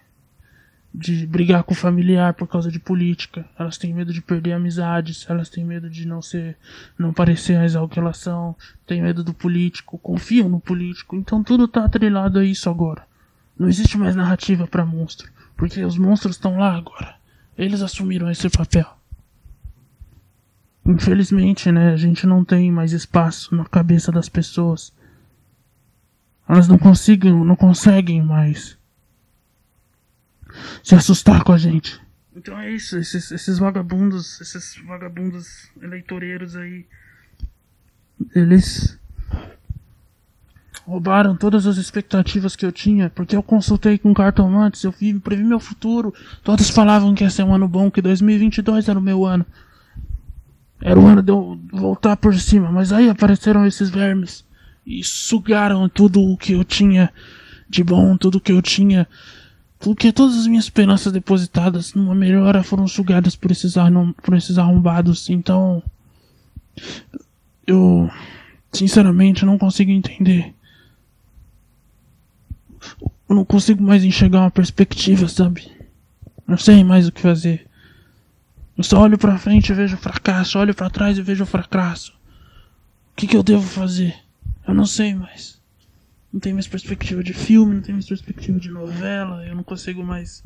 de 0.94 1.26
brigar 1.26 1.62
com 1.62 1.72
o 1.72 1.76
familiar 1.76 2.34
por 2.34 2.46
causa 2.46 2.70
de 2.70 2.78
política, 2.78 3.44
elas 3.58 3.78
têm 3.78 3.94
medo 3.94 4.12
de 4.12 4.20
perder 4.20 4.52
amizades, 4.52 5.26
elas 5.28 5.48
têm 5.48 5.64
medo 5.64 5.88
de 5.88 6.06
não 6.06 6.20
ser, 6.20 6.56
não 6.98 7.12
parecer 7.12 7.58
mais 7.58 7.74
algo 7.74 7.92
que 7.92 7.98
elas 7.98 8.18
são, 8.18 8.54
têm 8.86 9.02
medo 9.02 9.24
do 9.24 9.32
político, 9.32 9.98
confiam 9.98 10.48
no 10.48 10.60
político, 10.60 11.16
então 11.16 11.42
tudo 11.42 11.66
tá 11.66 11.84
atrelado 11.84 12.38
a 12.38 12.44
isso 12.44 12.68
agora. 12.68 13.06
Não 13.58 13.68
existe 13.68 13.96
mais 13.98 14.14
narrativa 14.14 14.66
para 14.66 14.84
monstro, 14.84 15.30
porque 15.56 15.82
os 15.84 15.98
monstros 15.98 16.36
estão 16.36 16.58
lá 16.58 16.76
agora. 16.76 17.16
Eles 17.56 17.82
assumiram 17.82 18.30
esse 18.30 18.48
papel. 18.48 18.97
Infelizmente, 20.88 21.70
né, 21.70 21.92
a 21.92 21.96
gente 21.98 22.26
não 22.26 22.42
tem 22.42 22.72
mais 22.72 22.92
espaço 22.92 23.54
na 23.54 23.66
cabeça 23.66 24.10
das 24.10 24.26
pessoas. 24.26 24.90
Elas 26.48 26.66
não 26.66 26.78
conseguem, 26.78 27.30
não 27.44 27.54
conseguem 27.54 28.22
mais 28.22 28.78
se 30.82 30.94
assustar 30.94 31.44
com 31.44 31.52
a 31.52 31.58
gente. 31.58 32.00
Então 32.34 32.58
é 32.58 32.70
isso, 32.70 32.96
esses, 32.96 33.30
esses 33.30 33.58
vagabundos, 33.58 34.40
esses 34.40 34.80
vagabundos 34.86 35.70
eleitoreiros 35.82 36.56
aí, 36.56 36.86
eles 38.34 38.98
roubaram 40.86 41.36
todas 41.36 41.66
as 41.66 41.76
expectativas 41.76 42.56
que 42.56 42.64
eu 42.64 42.72
tinha, 42.72 43.10
porque 43.10 43.36
eu 43.36 43.42
consultei 43.42 43.98
com 43.98 44.14
cartomantes, 44.14 44.84
eu 44.84 44.90
vi, 44.90 45.12
previ 45.20 45.44
meu 45.44 45.60
futuro, 45.60 46.14
todos 46.42 46.70
falavam 46.70 47.14
que 47.14 47.24
ia 47.24 47.28
ser 47.28 47.42
um 47.42 47.54
ano 47.54 47.68
bom, 47.68 47.90
que 47.90 48.00
2022 48.00 48.88
era 48.88 48.98
o 48.98 49.02
meu 49.02 49.26
ano. 49.26 49.44
Era 50.80 50.98
o 50.98 51.06
ano 51.06 51.22
de 51.22 51.32
eu 51.32 51.58
voltar 51.72 52.16
por 52.16 52.34
cima, 52.38 52.70
mas 52.70 52.92
aí 52.92 53.08
apareceram 53.08 53.66
esses 53.66 53.90
vermes 53.90 54.44
e 54.86 55.02
sugaram 55.02 55.88
tudo 55.88 56.22
o 56.22 56.36
que 56.36 56.52
eu 56.52 56.64
tinha 56.64 57.12
de 57.68 57.84
bom, 57.84 58.16
tudo 58.16 58.40
que 58.40 58.52
eu 58.52 58.62
tinha. 58.62 59.06
Porque 59.78 60.12
todas 60.12 60.36
as 60.36 60.46
minhas 60.46 60.64
esperanças 60.64 61.12
depositadas 61.12 61.94
numa 61.94 62.14
melhora 62.14 62.62
foram 62.62 62.88
sugadas 62.88 63.36
por 63.36 63.50
esses, 63.50 63.74
por 64.22 64.34
esses 64.36 64.58
arrombados. 64.58 65.28
Então. 65.28 65.82
Eu. 67.66 68.10
Sinceramente, 68.72 69.44
não 69.44 69.58
consigo 69.58 69.90
entender. 69.90 70.54
Eu 73.28 73.36
não 73.36 73.44
consigo 73.44 73.82
mais 73.82 74.04
enxergar 74.04 74.40
uma 74.40 74.50
perspectiva, 74.50 75.28
sabe? 75.28 75.70
Não 76.46 76.56
sei 76.56 76.82
mais 76.82 77.06
o 77.06 77.12
que 77.12 77.20
fazer. 77.20 77.67
Eu 78.78 78.84
só 78.84 79.02
olho 79.02 79.18
pra 79.18 79.36
frente 79.36 79.72
e 79.72 79.74
vejo 79.74 79.96
fracasso, 79.96 80.56
olho 80.56 80.72
para 80.72 80.88
trás 80.88 81.18
e 81.18 81.22
vejo 81.22 81.44
fracasso. 81.44 82.12
O 83.12 83.16
que, 83.16 83.26
que 83.26 83.36
eu 83.36 83.42
devo 83.42 83.66
fazer? 83.66 84.14
Eu 84.64 84.72
não 84.72 84.86
sei 84.86 85.16
mais. 85.16 85.60
Não 86.32 86.38
tenho 86.38 86.54
mais 86.54 86.68
perspectiva 86.68 87.24
de 87.24 87.32
filme, 87.32 87.74
não 87.74 87.82
tenho 87.82 87.96
mais 87.96 88.06
perspectiva 88.06 88.60
de 88.60 88.70
novela, 88.70 89.44
eu 89.44 89.56
não 89.56 89.64
consigo 89.64 90.04
mais 90.04 90.44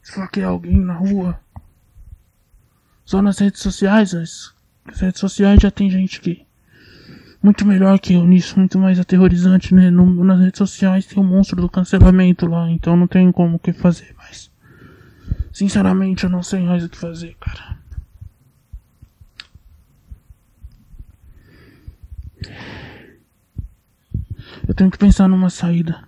esfaquear 0.00 0.50
alguém 0.50 0.78
na 0.78 0.94
rua. 0.94 1.40
Só 3.04 3.20
nas 3.20 3.40
redes 3.40 3.60
sociais, 3.60 4.14
as 4.14 4.54
As 4.84 5.00
redes 5.00 5.18
sociais 5.18 5.60
já 5.60 5.72
tem 5.72 5.90
gente 5.90 6.20
que. 6.20 6.46
Muito 7.42 7.66
melhor 7.66 7.98
que 7.98 8.12
eu 8.12 8.24
nisso, 8.24 8.60
muito 8.60 8.78
mais 8.78 9.00
aterrorizante, 9.00 9.74
né? 9.74 9.90
No, 9.90 10.22
nas 10.22 10.38
redes 10.38 10.58
sociais 10.58 11.04
tem 11.04 11.18
o 11.18 11.26
monstro 11.26 11.60
do 11.60 11.68
cancelamento 11.68 12.46
lá, 12.46 12.70
então 12.70 12.96
não 12.96 13.08
tem 13.08 13.32
como 13.32 13.56
o 13.56 13.58
que 13.58 13.72
fazer, 13.72 14.14
mas. 14.16 14.50
Sinceramente, 15.60 16.24
eu 16.24 16.30
não 16.30 16.42
sei 16.42 16.60
mais 16.60 16.82
o 16.82 16.88
que 16.88 16.96
fazer, 16.96 17.36
cara. 17.38 17.76
Eu 24.66 24.74
tenho 24.74 24.90
que 24.90 24.96
pensar 24.96 25.28
numa 25.28 25.50
saída. 25.50 26.02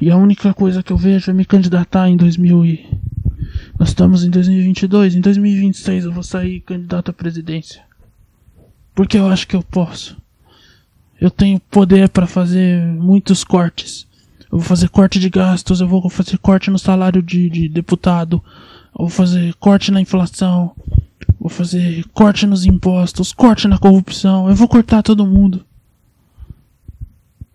E 0.00 0.10
a 0.10 0.16
única 0.16 0.54
coisa 0.54 0.82
que 0.82 0.94
eu 0.94 0.96
vejo 0.96 1.30
é 1.30 1.34
me 1.34 1.44
candidatar 1.44 2.08
em 2.08 2.16
2000 2.16 2.64
e... 2.64 3.00
Nós 3.78 3.90
estamos 3.90 4.24
em 4.24 4.30
2022, 4.30 5.16
em 5.16 5.20
2026 5.20 6.06
eu 6.06 6.12
vou 6.12 6.22
sair 6.22 6.60
candidato 6.60 7.10
à 7.10 7.12
presidência. 7.12 7.84
Porque 8.94 9.18
eu 9.18 9.26
acho 9.26 9.46
que 9.46 9.56
eu 9.56 9.62
posso. 9.62 10.16
Eu 11.20 11.30
tenho 11.30 11.60
poder 11.60 12.08
para 12.08 12.26
fazer 12.26 12.82
muitos 12.82 13.44
cortes. 13.44 14.10
Eu 14.52 14.58
vou 14.58 14.66
fazer 14.68 14.90
corte 14.90 15.18
de 15.18 15.30
gastos, 15.30 15.80
eu 15.80 15.88
vou 15.88 16.10
fazer 16.10 16.36
corte 16.36 16.70
no 16.70 16.78
salário 16.78 17.22
de, 17.22 17.48
de 17.48 17.70
deputado, 17.70 18.44
eu 18.92 19.06
vou 19.06 19.08
fazer 19.08 19.54
corte 19.54 19.90
na 19.90 19.98
inflação, 19.98 20.72
vou 21.40 21.48
fazer 21.48 22.04
corte 22.12 22.46
nos 22.46 22.66
impostos, 22.66 23.32
corte 23.32 23.66
na 23.66 23.78
corrupção, 23.78 24.50
eu 24.50 24.54
vou 24.54 24.68
cortar 24.68 25.02
todo 25.02 25.26
mundo. 25.26 25.64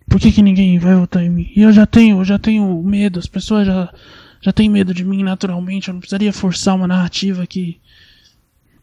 Por 0.08 0.20
que, 0.20 0.32
que 0.32 0.42
ninguém 0.42 0.76
vai 0.80 0.96
votar 0.96 1.22
em 1.22 1.30
mim? 1.30 1.52
E 1.54 1.62
eu 1.62 1.70
já 1.70 1.86
tenho, 1.86 2.18
eu 2.18 2.24
já 2.24 2.36
tenho 2.36 2.82
medo, 2.82 3.20
as 3.20 3.28
pessoas 3.28 3.64
já, 3.64 3.94
já 4.40 4.52
têm 4.52 4.68
medo 4.68 4.92
de 4.92 5.04
mim 5.04 5.22
naturalmente, 5.22 5.86
eu 5.86 5.94
não 5.94 6.00
precisaria 6.00 6.32
forçar 6.32 6.74
uma 6.74 6.88
narrativa 6.88 7.46
que, 7.46 7.78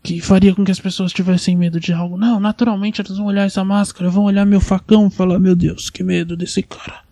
que 0.01 0.21
faria 0.21 0.55
com 0.55 0.63
que 0.63 0.71
as 0.71 0.79
pessoas 0.79 1.11
tivessem 1.11 1.57
medo 1.57 1.81
de 1.81 1.91
algo. 1.91 2.15
Não, 2.15 2.39
naturalmente 2.39 3.01
elas 3.01 3.17
vão 3.17 3.25
olhar 3.25 3.43
essa 3.43 3.65
máscara, 3.65 4.09
vão 4.09 4.23
olhar 4.23 4.45
meu 4.45 4.61
facão 4.61 5.07
e 5.07 5.11
falar, 5.11 5.37
meu 5.37 5.55
Deus, 5.55 5.89
que 5.89 6.01
medo 6.01 6.37
desse 6.37 6.63
cara. 6.63 7.04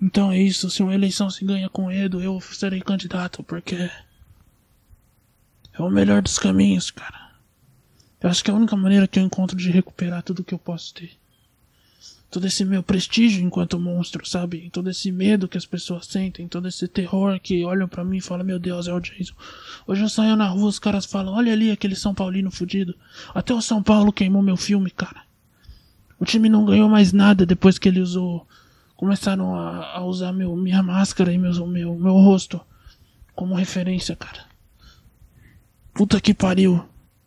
Então 0.00 0.30
é 0.30 0.38
isso, 0.38 0.70
se 0.70 0.82
uma 0.82 0.94
eleição 0.94 1.30
se 1.30 1.44
ganha 1.44 1.68
com 1.68 1.90
Edo, 1.90 2.20
eu 2.20 2.40
serei 2.40 2.80
candidato, 2.80 3.42
porque 3.42 3.90
é 5.72 5.82
o 5.82 5.90
melhor 5.90 6.20
dos 6.20 6.38
caminhos, 6.38 6.90
cara. 6.90 7.32
Eu 8.20 8.30
acho 8.30 8.42
que 8.42 8.50
é 8.50 8.54
a 8.54 8.56
única 8.56 8.76
maneira 8.76 9.08
que 9.08 9.18
eu 9.18 9.22
encontro 9.22 9.56
de 9.56 9.70
recuperar 9.70 10.22
tudo 10.22 10.44
que 10.44 10.54
eu 10.54 10.58
posso 10.58 10.92
ter 10.94 11.16
todo 12.34 12.48
esse 12.48 12.64
meu 12.64 12.82
prestígio 12.82 13.44
enquanto 13.44 13.78
monstro, 13.78 14.28
sabe? 14.28 14.68
Todo 14.72 14.90
esse 14.90 15.12
medo 15.12 15.46
que 15.46 15.56
as 15.56 15.64
pessoas 15.64 16.06
sentem, 16.06 16.48
todo 16.48 16.66
esse 16.66 16.88
terror 16.88 17.38
que 17.38 17.64
olham 17.64 17.86
para 17.86 18.02
mim 18.02 18.16
e 18.16 18.20
falam, 18.20 18.44
meu 18.44 18.58
Deus, 18.58 18.88
é 18.88 18.92
o 18.92 18.98
Jason. 18.98 19.34
Hoje 19.86 20.02
eu 20.02 20.08
saio 20.08 20.34
na 20.34 20.48
rua, 20.48 20.68
os 20.68 20.80
caras 20.80 21.06
falam, 21.06 21.32
olha 21.32 21.52
ali 21.52 21.70
aquele 21.70 21.94
São 21.94 22.12
Paulino 22.12 22.50
fudido. 22.50 22.92
Até 23.32 23.54
o 23.54 23.62
São 23.62 23.80
Paulo 23.80 24.12
queimou 24.12 24.42
meu 24.42 24.56
filme, 24.56 24.90
cara. 24.90 25.22
O 26.18 26.24
time 26.24 26.48
não 26.48 26.64
ganhou 26.64 26.88
mais 26.88 27.12
nada 27.12 27.46
depois 27.46 27.78
que 27.78 27.88
ele 27.88 28.00
usou. 28.00 28.44
Começaram 28.96 29.54
a, 29.54 29.96
a 29.96 30.04
usar 30.04 30.32
meu, 30.32 30.54
minha 30.56 30.82
máscara 30.82 31.32
e 31.32 31.38
meu, 31.38 31.66
meu, 31.66 31.94
meu 31.94 32.14
rosto 32.14 32.60
como 33.34 33.54
referência, 33.54 34.14
cara. 34.14 34.44
Puta 35.92 36.20
que 36.20 36.32
pariu. 36.32 36.84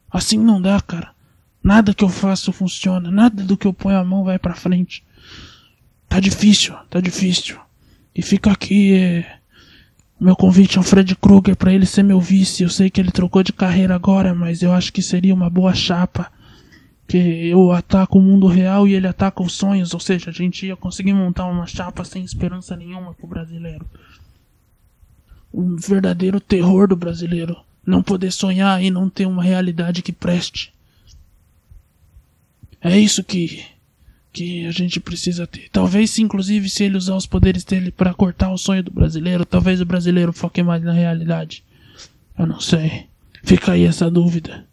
Assim 0.09 0.37
não 0.37 0.61
dá, 0.61 0.79
cara. 0.81 1.11
Nada 1.63 1.93
que 1.93 2.03
eu 2.03 2.09
faço 2.09 2.53
funciona, 2.53 3.11
nada 3.11 3.43
do 3.43 3.57
que 3.57 3.67
eu 3.67 3.73
ponho 3.73 3.97
a 3.97 4.03
mão 4.03 4.23
vai 4.23 4.39
para 4.39 4.55
frente. 4.55 5.03
Tá 6.07 6.19
difícil, 6.19 6.73
tá 6.89 7.01
difícil. 7.01 7.59
E 8.15 8.21
fica 8.21 8.51
aqui 8.51 8.93
é, 8.93 9.39
o 10.19 10.23
meu 10.23 10.35
convite 10.35 10.77
ao 10.77 10.83
Fred 10.83 11.15
Krueger 11.15 11.55
para 11.55 11.73
ele 11.73 11.85
ser 11.85 12.03
meu 12.03 12.21
vice. 12.21 12.63
Eu 12.63 12.69
sei 12.69 12.89
que 12.89 13.01
ele 13.01 13.11
trocou 13.11 13.43
de 13.43 13.51
carreira 13.51 13.95
agora, 13.95 14.33
mas 14.33 14.61
eu 14.61 14.71
acho 14.71 14.93
que 14.93 15.01
seria 15.01 15.33
uma 15.33 15.49
boa 15.49 15.73
chapa. 15.73 16.31
Que 17.07 17.17
eu 17.47 17.71
ataco 17.71 18.19
o 18.19 18.21
mundo 18.21 18.47
real 18.47 18.87
e 18.87 18.93
ele 18.93 19.07
ataca 19.07 19.41
os 19.41 19.53
sonhos, 19.53 19.93
ou 19.93 19.99
seja, 19.99 20.29
a 20.29 20.33
gente 20.33 20.65
ia 20.65 20.75
conseguir 20.75 21.13
montar 21.13 21.45
uma 21.45 21.65
chapa 21.65 22.03
sem 22.03 22.23
esperança 22.23 22.75
nenhuma 22.75 23.13
pro 23.13 23.27
brasileiro. 23.27 23.85
O 25.51 25.77
verdadeiro 25.77 26.39
terror 26.39 26.87
do 26.87 26.95
brasileiro. 26.95 27.55
Não 27.85 28.03
poder 28.03 28.31
sonhar 28.31 28.83
e 28.83 28.91
não 28.91 29.09
ter 29.09 29.25
uma 29.25 29.41
realidade 29.41 30.01
que 30.01 30.11
preste. 30.11 30.73
É 32.81 32.99
isso 32.99 33.23
que 33.23 33.65
que 34.37 34.67
a 34.67 34.71
gente 34.71 34.99
precisa 34.99 35.47
ter. 35.47 35.67
Talvez, 35.71 36.19
inclusive, 36.19 36.69
se 36.69 36.83
ele 36.83 36.95
usar 36.95 37.15
os 37.15 37.25
poderes 37.25 37.63
dele 37.63 37.89
para 37.89 38.13
cortar 38.13 38.51
o 38.51 38.57
sonho 38.57 38.83
do 38.83 38.91
brasileiro, 38.91 39.43
talvez 39.43 39.81
o 39.81 39.85
brasileiro 39.85 40.31
foque 40.31 40.61
mais 40.61 40.83
na 40.83 40.91
realidade. 40.91 41.63
Eu 42.37 42.45
não 42.45 42.59
sei. 42.59 43.07
Fica 43.43 43.71
aí 43.71 43.83
essa 43.83 44.11
dúvida. 44.11 44.63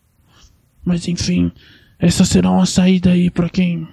Mas 0.84 1.08
enfim, 1.08 1.50
essa 1.98 2.24
será 2.24 2.50
uma 2.50 2.66
saída 2.66 3.12
aí 3.12 3.30
para 3.30 3.48
quem 3.48 3.86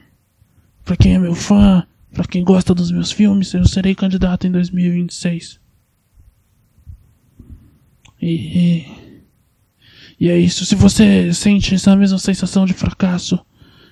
para 0.83 0.97
quem 0.97 1.13
é 1.13 1.19
meu 1.19 1.35
fã, 1.35 1.85
para 2.13 2.25
quem 2.25 2.43
gosta 2.43 2.73
dos 2.73 2.91
meus 2.91 3.11
filmes, 3.11 3.53
eu 3.53 3.65
serei 3.65 3.95
candidato 3.95 4.47
em 4.47 4.51
2026. 4.51 5.59
E, 8.21 8.85
e 10.19 10.29
é 10.29 10.37
isso. 10.37 10.65
Se 10.65 10.75
você 10.75 11.33
sente 11.33 11.75
essa 11.75 11.95
mesma 11.95 12.17
sensação 12.17 12.65
de 12.65 12.73
fracasso, 12.73 13.39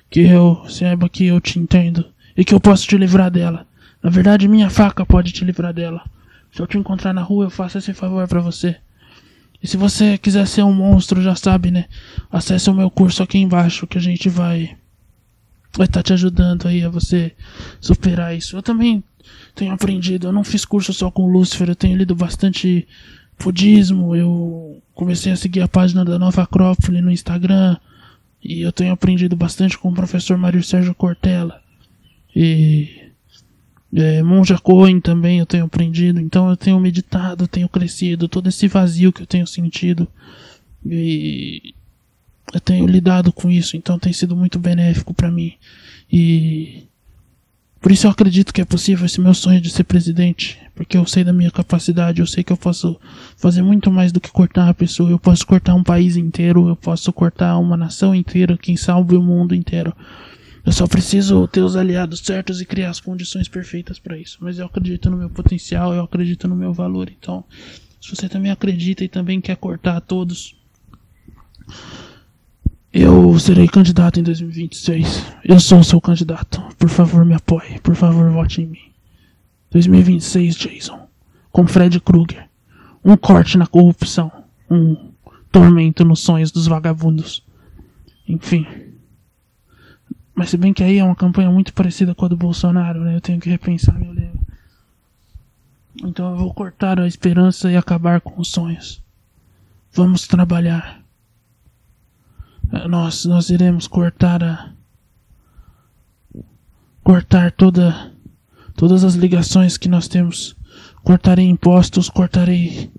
que 0.10 0.22
eu 0.22 0.66
saiba 0.68 1.08
que 1.08 1.26
eu 1.26 1.40
te 1.40 1.60
entendo 1.60 2.06
e 2.36 2.44
que 2.44 2.54
eu 2.54 2.60
posso 2.60 2.88
te 2.88 2.98
livrar 2.98 3.30
dela. 3.30 3.68
Na 4.02 4.10
verdade, 4.10 4.48
minha 4.48 4.70
faca 4.70 5.06
pode 5.06 5.32
te 5.32 5.46
livrar 5.46 5.74
dela. 5.74 6.04
Se 6.52 6.62
eu 6.62 6.68
te 6.68 6.78
encontrar 6.78 7.14
na 7.14 7.22
rua, 7.22 7.46
eu 7.46 7.50
faço 7.50 7.78
esse 7.78 7.94
favor 7.94 8.28
para 8.28 8.42
você. 8.42 8.78
E 9.62 9.68
se 9.68 9.78
você 9.78 10.18
quiser 10.18 10.48
ser 10.48 10.64
um 10.64 10.74
monstro, 10.74 11.22
já 11.22 11.36
sabe, 11.36 11.70
né? 11.72 11.86
Acesse 12.32 12.70
o 12.70 12.74
meu 12.74 12.90
curso 12.90 13.22
aqui 13.22 13.38
embaixo 13.38 13.88
que 13.88 13.98
a 13.98 14.02
gente 14.02 14.30
vai 14.30 14.78
vai 15.78 15.86
estar 15.86 16.00
tá 16.00 16.04
te 16.04 16.14
ajudando 16.14 16.68
aí 16.68 16.84
a 16.84 16.90
você 16.90 17.34
superar 17.80 18.36
isso. 18.36 18.58
Eu 18.58 18.64
também 18.64 19.04
tenho 19.54 19.74
aprendido, 19.74 20.28
eu 20.28 20.32
não 20.32 20.44
fiz 20.44 20.66
curso 20.66 20.94
só 20.94 21.12
com 21.12 21.32
Lúcifer, 21.32 21.70
eu 21.70 21.76
tenho 21.76 21.98
lido 21.98 22.16
bastante 22.16 22.88
budismo, 23.42 24.16
eu 24.16 24.82
comecei 24.94 25.32
a 25.32 25.36
seguir 25.36 25.62
a 25.62 25.68
página 25.68 26.04
da 26.04 26.18
Nova 26.18 26.44
Acrópole 26.44 27.02
no 27.02 27.12
Instagram, 27.12 27.78
e 28.44 28.62
eu 28.62 28.72
tenho 28.72 28.94
aprendido 28.94 29.36
bastante 29.36 29.78
com 29.78 29.90
o 29.90 29.94
professor 29.94 30.38
Mário 30.38 30.64
Sérgio 30.64 30.96
Cortella. 30.96 31.62
E 32.36 32.99
é, 33.94 34.22
Monja 34.22 34.58
Cohen 34.58 35.00
também 35.00 35.40
eu 35.40 35.46
tenho 35.46 35.66
aprendido. 35.66 36.20
Então 36.20 36.50
eu 36.50 36.58
tenho 36.58 36.80
meditado, 36.80 37.48
tenho 37.48 37.70
crescido. 37.70 38.28
Todo 38.28 38.50
esse 38.50 38.68
vazio 38.68 39.12
que 39.12 39.22
eu 39.22 39.28
tenho 39.28 39.48
sentido. 39.48 40.08
E 40.86 41.74
eu 42.54 42.60
tenho 42.60 42.86
lidado 42.86 43.32
com 43.32 43.50
isso. 43.50 43.76
Então 43.76 44.00
tem 44.00 44.14
sido 44.14 44.36
muito 44.36 44.60
benéfico 44.60 45.14
para 45.14 45.32
mim. 45.32 45.54
E 46.12 46.84
por 47.82 47.92
isso 47.94 48.08
eu 48.08 48.12
acredito 48.12 48.54
que 48.54 48.60
é 48.60 48.66
possível 48.66 49.06
esse 49.06 49.22
meu 49.22 49.34
sonho 49.34 49.62
de 49.62 49.70
ser 49.70 49.86
presidente, 49.86 50.60
porque 50.76 50.98
eu 50.98 51.06
sei 51.06 51.24
da 51.24 51.32
minha 51.32 51.50
capacidade, 51.50 52.20
eu 52.20 52.28
sei 52.28 52.44
que 52.44 52.52
eu 52.52 52.58
posso 52.58 53.00
fazer 53.38 53.62
muito 53.62 53.90
mais 53.90 54.12
do 54.12 54.20
que 54.20 54.30
cortar 54.30 54.66
uma 54.66 54.74
pessoa, 54.74 55.10
eu 55.10 55.18
posso 55.18 55.48
cortar 55.48 55.76
um 55.76 55.84
país 55.84 56.18
inteiro, 56.18 56.68
eu 56.68 56.76
posso 56.76 57.14
cortar 57.14 57.58
uma 57.58 57.78
nação 57.78 58.14
inteira, 58.14 58.58
quem 58.58 58.76
sabe 58.76 59.16
o 59.16 59.22
mundo 59.22 59.56
inteiro. 59.56 59.96
Eu 60.70 60.74
só 60.74 60.86
preciso 60.86 61.48
ter 61.48 61.62
os 61.62 61.76
aliados 61.76 62.20
certos 62.20 62.62
e 62.62 62.66
criar 62.66 62.92
as 62.92 63.00
condições 63.00 63.48
perfeitas 63.48 63.98
para 63.98 64.16
isso. 64.16 64.38
Mas 64.40 64.60
eu 64.60 64.68
acredito 64.68 65.10
no 65.10 65.18
meu 65.18 65.28
potencial, 65.28 65.96
eu 65.96 66.04
acredito 66.04 66.48
no 66.48 66.56
meu 66.56 66.72
valor. 66.72 67.10
Então, 67.10 67.44
se 68.00 68.16
você 68.16 68.30
também 68.30 68.52
acredita 68.52 69.04
e 69.04 69.08
também 69.08 69.42
quer 69.42 69.58
cortar 69.58 70.00
todos, 70.00 70.56
eu 72.94 73.40
serei 73.40 73.68
candidato 73.68 74.20
em 74.20 74.24
2026. 74.24 75.26
Eu 75.44 75.60
sou 75.60 75.80
o 75.80 75.84
seu 75.84 76.00
candidato. 76.00 76.62
Por 76.78 76.88
favor, 76.88 77.26
me 77.26 77.34
apoie. 77.34 77.80
Por 77.80 77.96
favor, 77.96 78.30
vote 78.30 78.62
em 78.62 78.68
mim. 78.68 78.92
2026, 79.72 80.56
Jason. 80.56 81.00
Com 81.52 81.66
Fred 81.66 82.00
Krueger. 82.00 82.48
Um 83.04 83.18
corte 83.18 83.58
na 83.58 83.66
corrupção. 83.66 84.32
Um 84.70 85.14
tormento 85.52 86.06
nos 86.06 86.20
sonhos 86.20 86.52
dos 86.52 86.68
vagabundos. 86.68 87.44
Enfim. 88.28 88.89
Mas 90.40 90.52
se 90.52 90.58
bem 90.58 90.72
que 90.72 90.82
aí 90.82 91.00
é 91.00 91.04
uma 91.04 91.18
campanha 91.18 91.52
muito 91.52 91.74
parecida 91.74 92.16
com 92.16 92.24
a 92.24 92.30
do 92.30 92.38
Bolsonaro, 92.38 93.02
né? 93.02 93.14
Eu 93.14 93.20
tenho 93.20 93.42
que 93.42 93.50
repensar 93.50 94.00
meu 94.00 94.14
livro. 94.14 94.40
Então 96.02 96.32
eu 96.32 96.38
vou 96.38 96.54
cortar 96.54 96.98
a 96.98 97.06
esperança 97.06 97.70
e 97.70 97.76
acabar 97.76 98.22
com 98.22 98.40
os 98.40 98.48
sonhos. 98.48 99.04
Vamos 99.92 100.26
trabalhar 100.26 101.04
nós, 102.88 103.26
nós 103.26 103.50
iremos 103.50 103.86
cortar 103.86 104.42
a 104.42 104.72
cortar 107.04 107.52
toda 107.52 108.14
todas 108.78 109.04
as 109.04 109.16
ligações 109.16 109.76
que 109.76 109.90
nós 109.90 110.08
temos. 110.08 110.56
Cortarei 111.04 111.50
impostos, 111.50 112.08
cortarei 112.08 112.90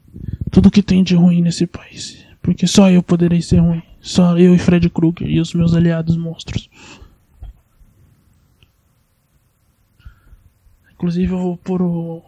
tudo 0.51 0.71
que 0.71 0.83
tem 0.83 1.03
de 1.03 1.15
ruim 1.15 1.41
nesse 1.41 1.67
país, 1.67 2.23
porque 2.43 2.67
só 2.67 2.91
eu 2.91 3.03
poderei 3.03 3.41
ser 3.41 3.61
ruim, 3.61 3.83
só 3.99 4.37
eu 4.37 4.55
e 4.55 4.59
Fred 4.59 4.91
Krueger 4.91 5.27
e 5.27 5.41
os 5.41 5.55
meus 5.55 5.73
aliados 5.73 6.19
monstros. 6.19 6.69
Inclusive 11.01 11.33
eu 11.33 11.39
vou 11.39 11.57
pôr 11.57 11.83
o 11.83 12.23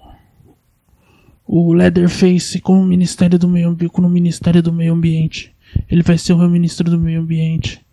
o 1.44 1.74
Leatherface 1.74 2.60
como 2.60 2.82
Ministério 2.82 3.38
do 3.38 3.46
Meio 3.46 3.68
Ambiente, 3.68 4.00
no 4.00 4.08
Ministério 4.08 4.62
do 4.62 4.72
Meio 4.72 4.94
Ambiente 4.94 5.52
ele 5.88 6.02
vai 6.02 6.18
ser 6.18 6.32
o 6.32 6.38
meu 6.38 6.48
ministro 6.48 6.90
do 6.90 6.98
meio 6.98 7.20
ambiente. 7.20 7.84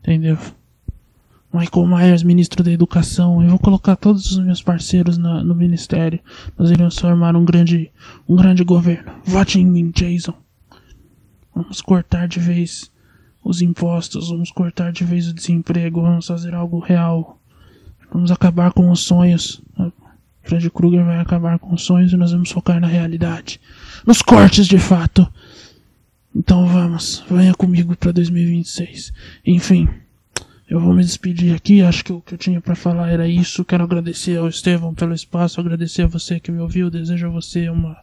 Entendeu? 0.00 0.38
Michael 1.52 1.86
Myers, 1.86 2.22
ministro 2.22 2.62
da 2.64 2.72
educação. 2.72 3.42
Eu 3.42 3.50
vou 3.50 3.58
colocar 3.58 3.96
todos 3.96 4.32
os 4.32 4.38
meus 4.44 4.62
parceiros 4.62 5.16
na, 5.16 5.42
no 5.42 5.54
ministério. 5.54 6.20
Nós 6.58 6.70
iremos 6.70 6.98
formar 6.98 7.36
um 7.36 7.44
grande, 7.44 7.90
um 8.28 8.36
grande 8.36 8.64
governo. 8.64 9.12
Vote 9.24 9.60
em 9.60 9.66
mim, 9.66 9.90
Jason. 9.90 10.34
Vamos 11.54 11.80
cortar 11.80 12.26
de 12.26 12.40
vez 12.40 12.90
os 13.44 13.62
impostos, 13.62 14.30
vamos 14.30 14.50
cortar 14.50 14.90
de 14.90 15.04
vez 15.04 15.28
o 15.28 15.34
desemprego, 15.34 16.02
vamos 16.02 16.26
fazer 16.26 16.54
algo 16.54 16.80
real. 16.80 17.38
Vamos 18.14 18.30
acabar 18.30 18.72
com 18.72 18.92
os 18.92 19.00
sonhos. 19.00 19.60
Fred 20.44 20.70
Krueger 20.70 21.04
vai 21.04 21.18
acabar 21.18 21.58
com 21.58 21.74
os 21.74 21.82
sonhos 21.82 22.12
e 22.12 22.16
nós 22.16 22.30
vamos 22.30 22.52
focar 22.52 22.80
na 22.80 22.86
realidade. 22.86 23.60
Nos 24.06 24.22
cortes 24.22 24.68
de 24.68 24.78
fato. 24.78 25.26
Então 26.32 26.64
vamos, 26.64 27.24
venha 27.28 27.52
comigo 27.54 27.96
para 27.96 28.12
2026. 28.12 29.12
Enfim, 29.44 29.88
eu 30.70 30.78
vou 30.78 30.94
me 30.94 31.02
despedir 31.02 31.56
aqui. 31.56 31.82
Acho 31.82 32.04
que 32.04 32.12
o 32.12 32.20
que 32.20 32.34
eu 32.34 32.38
tinha 32.38 32.60
para 32.60 32.76
falar 32.76 33.10
era 33.10 33.26
isso. 33.26 33.64
Quero 33.64 33.82
agradecer 33.82 34.38
ao 34.38 34.46
Estevão 34.46 34.94
pelo 34.94 35.12
espaço, 35.12 35.60
agradecer 35.60 36.02
a 36.02 36.06
você 36.06 36.38
que 36.38 36.52
me 36.52 36.60
ouviu. 36.60 36.90
Desejo 36.90 37.26
a 37.26 37.30
você 37.30 37.68
uma 37.68 37.96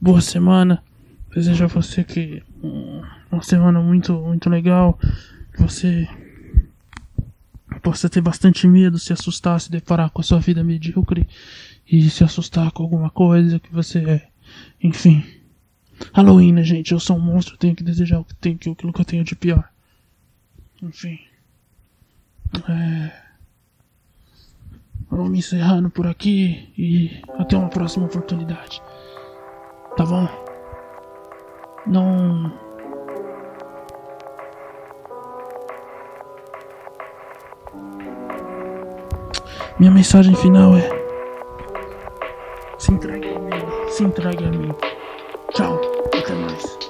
boa 0.00 0.20
semana. 0.20 0.82
Desejo 1.32 1.62
a 1.62 1.68
você 1.68 2.02
que 2.02 2.42
uma 3.30 3.42
semana 3.44 3.80
muito 3.80 4.14
muito 4.14 4.50
legal. 4.50 4.98
Que 5.52 5.62
você 5.62 6.08
possa 7.84 8.08
ter 8.08 8.22
bastante 8.22 8.66
medo, 8.66 8.98
se 8.98 9.12
assustar, 9.12 9.60
se 9.60 9.70
deparar 9.70 10.08
com 10.08 10.22
a 10.22 10.24
sua 10.24 10.40
vida 10.40 10.64
medíocre 10.64 11.28
e 11.86 12.08
se 12.08 12.24
assustar 12.24 12.72
com 12.72 12.82
alguma 12.82 13.10
coisa 13.10 13.60
que 13.60 13.70
você 13.70 13.98
é. 13.98 14.28
Enfim. 14.82 15.22
Halloween, 16.14 16.52
né, 16.54 16.64
gente? 16.64 16.92
Eu 16.92 16.98
sou 16.98 17.16
um 17.16 17.20
monstro, 17.20 17.58
tenho 17.58 17.76
que 17.76 17.84
desejar 17.84 18.18
o 18.18 18.24
que 18.24 18.34
tenho, 18.36 18.56
aquilo 18.56 18.92
que 18.92 19.00
eu 19.00 19.04
tenho 19.04 19.22
de 19.22 19.36
pior. 19.36 19.68
Enfim. 20.82 21.20
É... 22.68 23.12
Vamos 25.10 25.30
me 25.30 25.38
encerrando 25.38 25.90
por 25.90 26.06
aqui 26.06 26.72
e 26.78 27.22
até 27.38 27.56
uma 27.56 27.68
próxima 27.68 28.06
oportunidade. 28.06 28.80
Tá 29.94 30.06
bom? 30.06 30.26
Não. 31.86 32.63
Minha 39.78 39.90
mensagem 39.90 40.36
final 40.36 40.76
é. 40.76 40.88
Se 42.78 42.92
entregue 42.92 43.28
a 43.28 43.38
mim. 43.40 43.50
Se 43.88 44.04
entregue 44.04 44.44
a 44.44 44.50
mim. 44.50 44.72
Tchau. 45.52 45.80
Até 46.06 46.32
mais. 46.34 46.83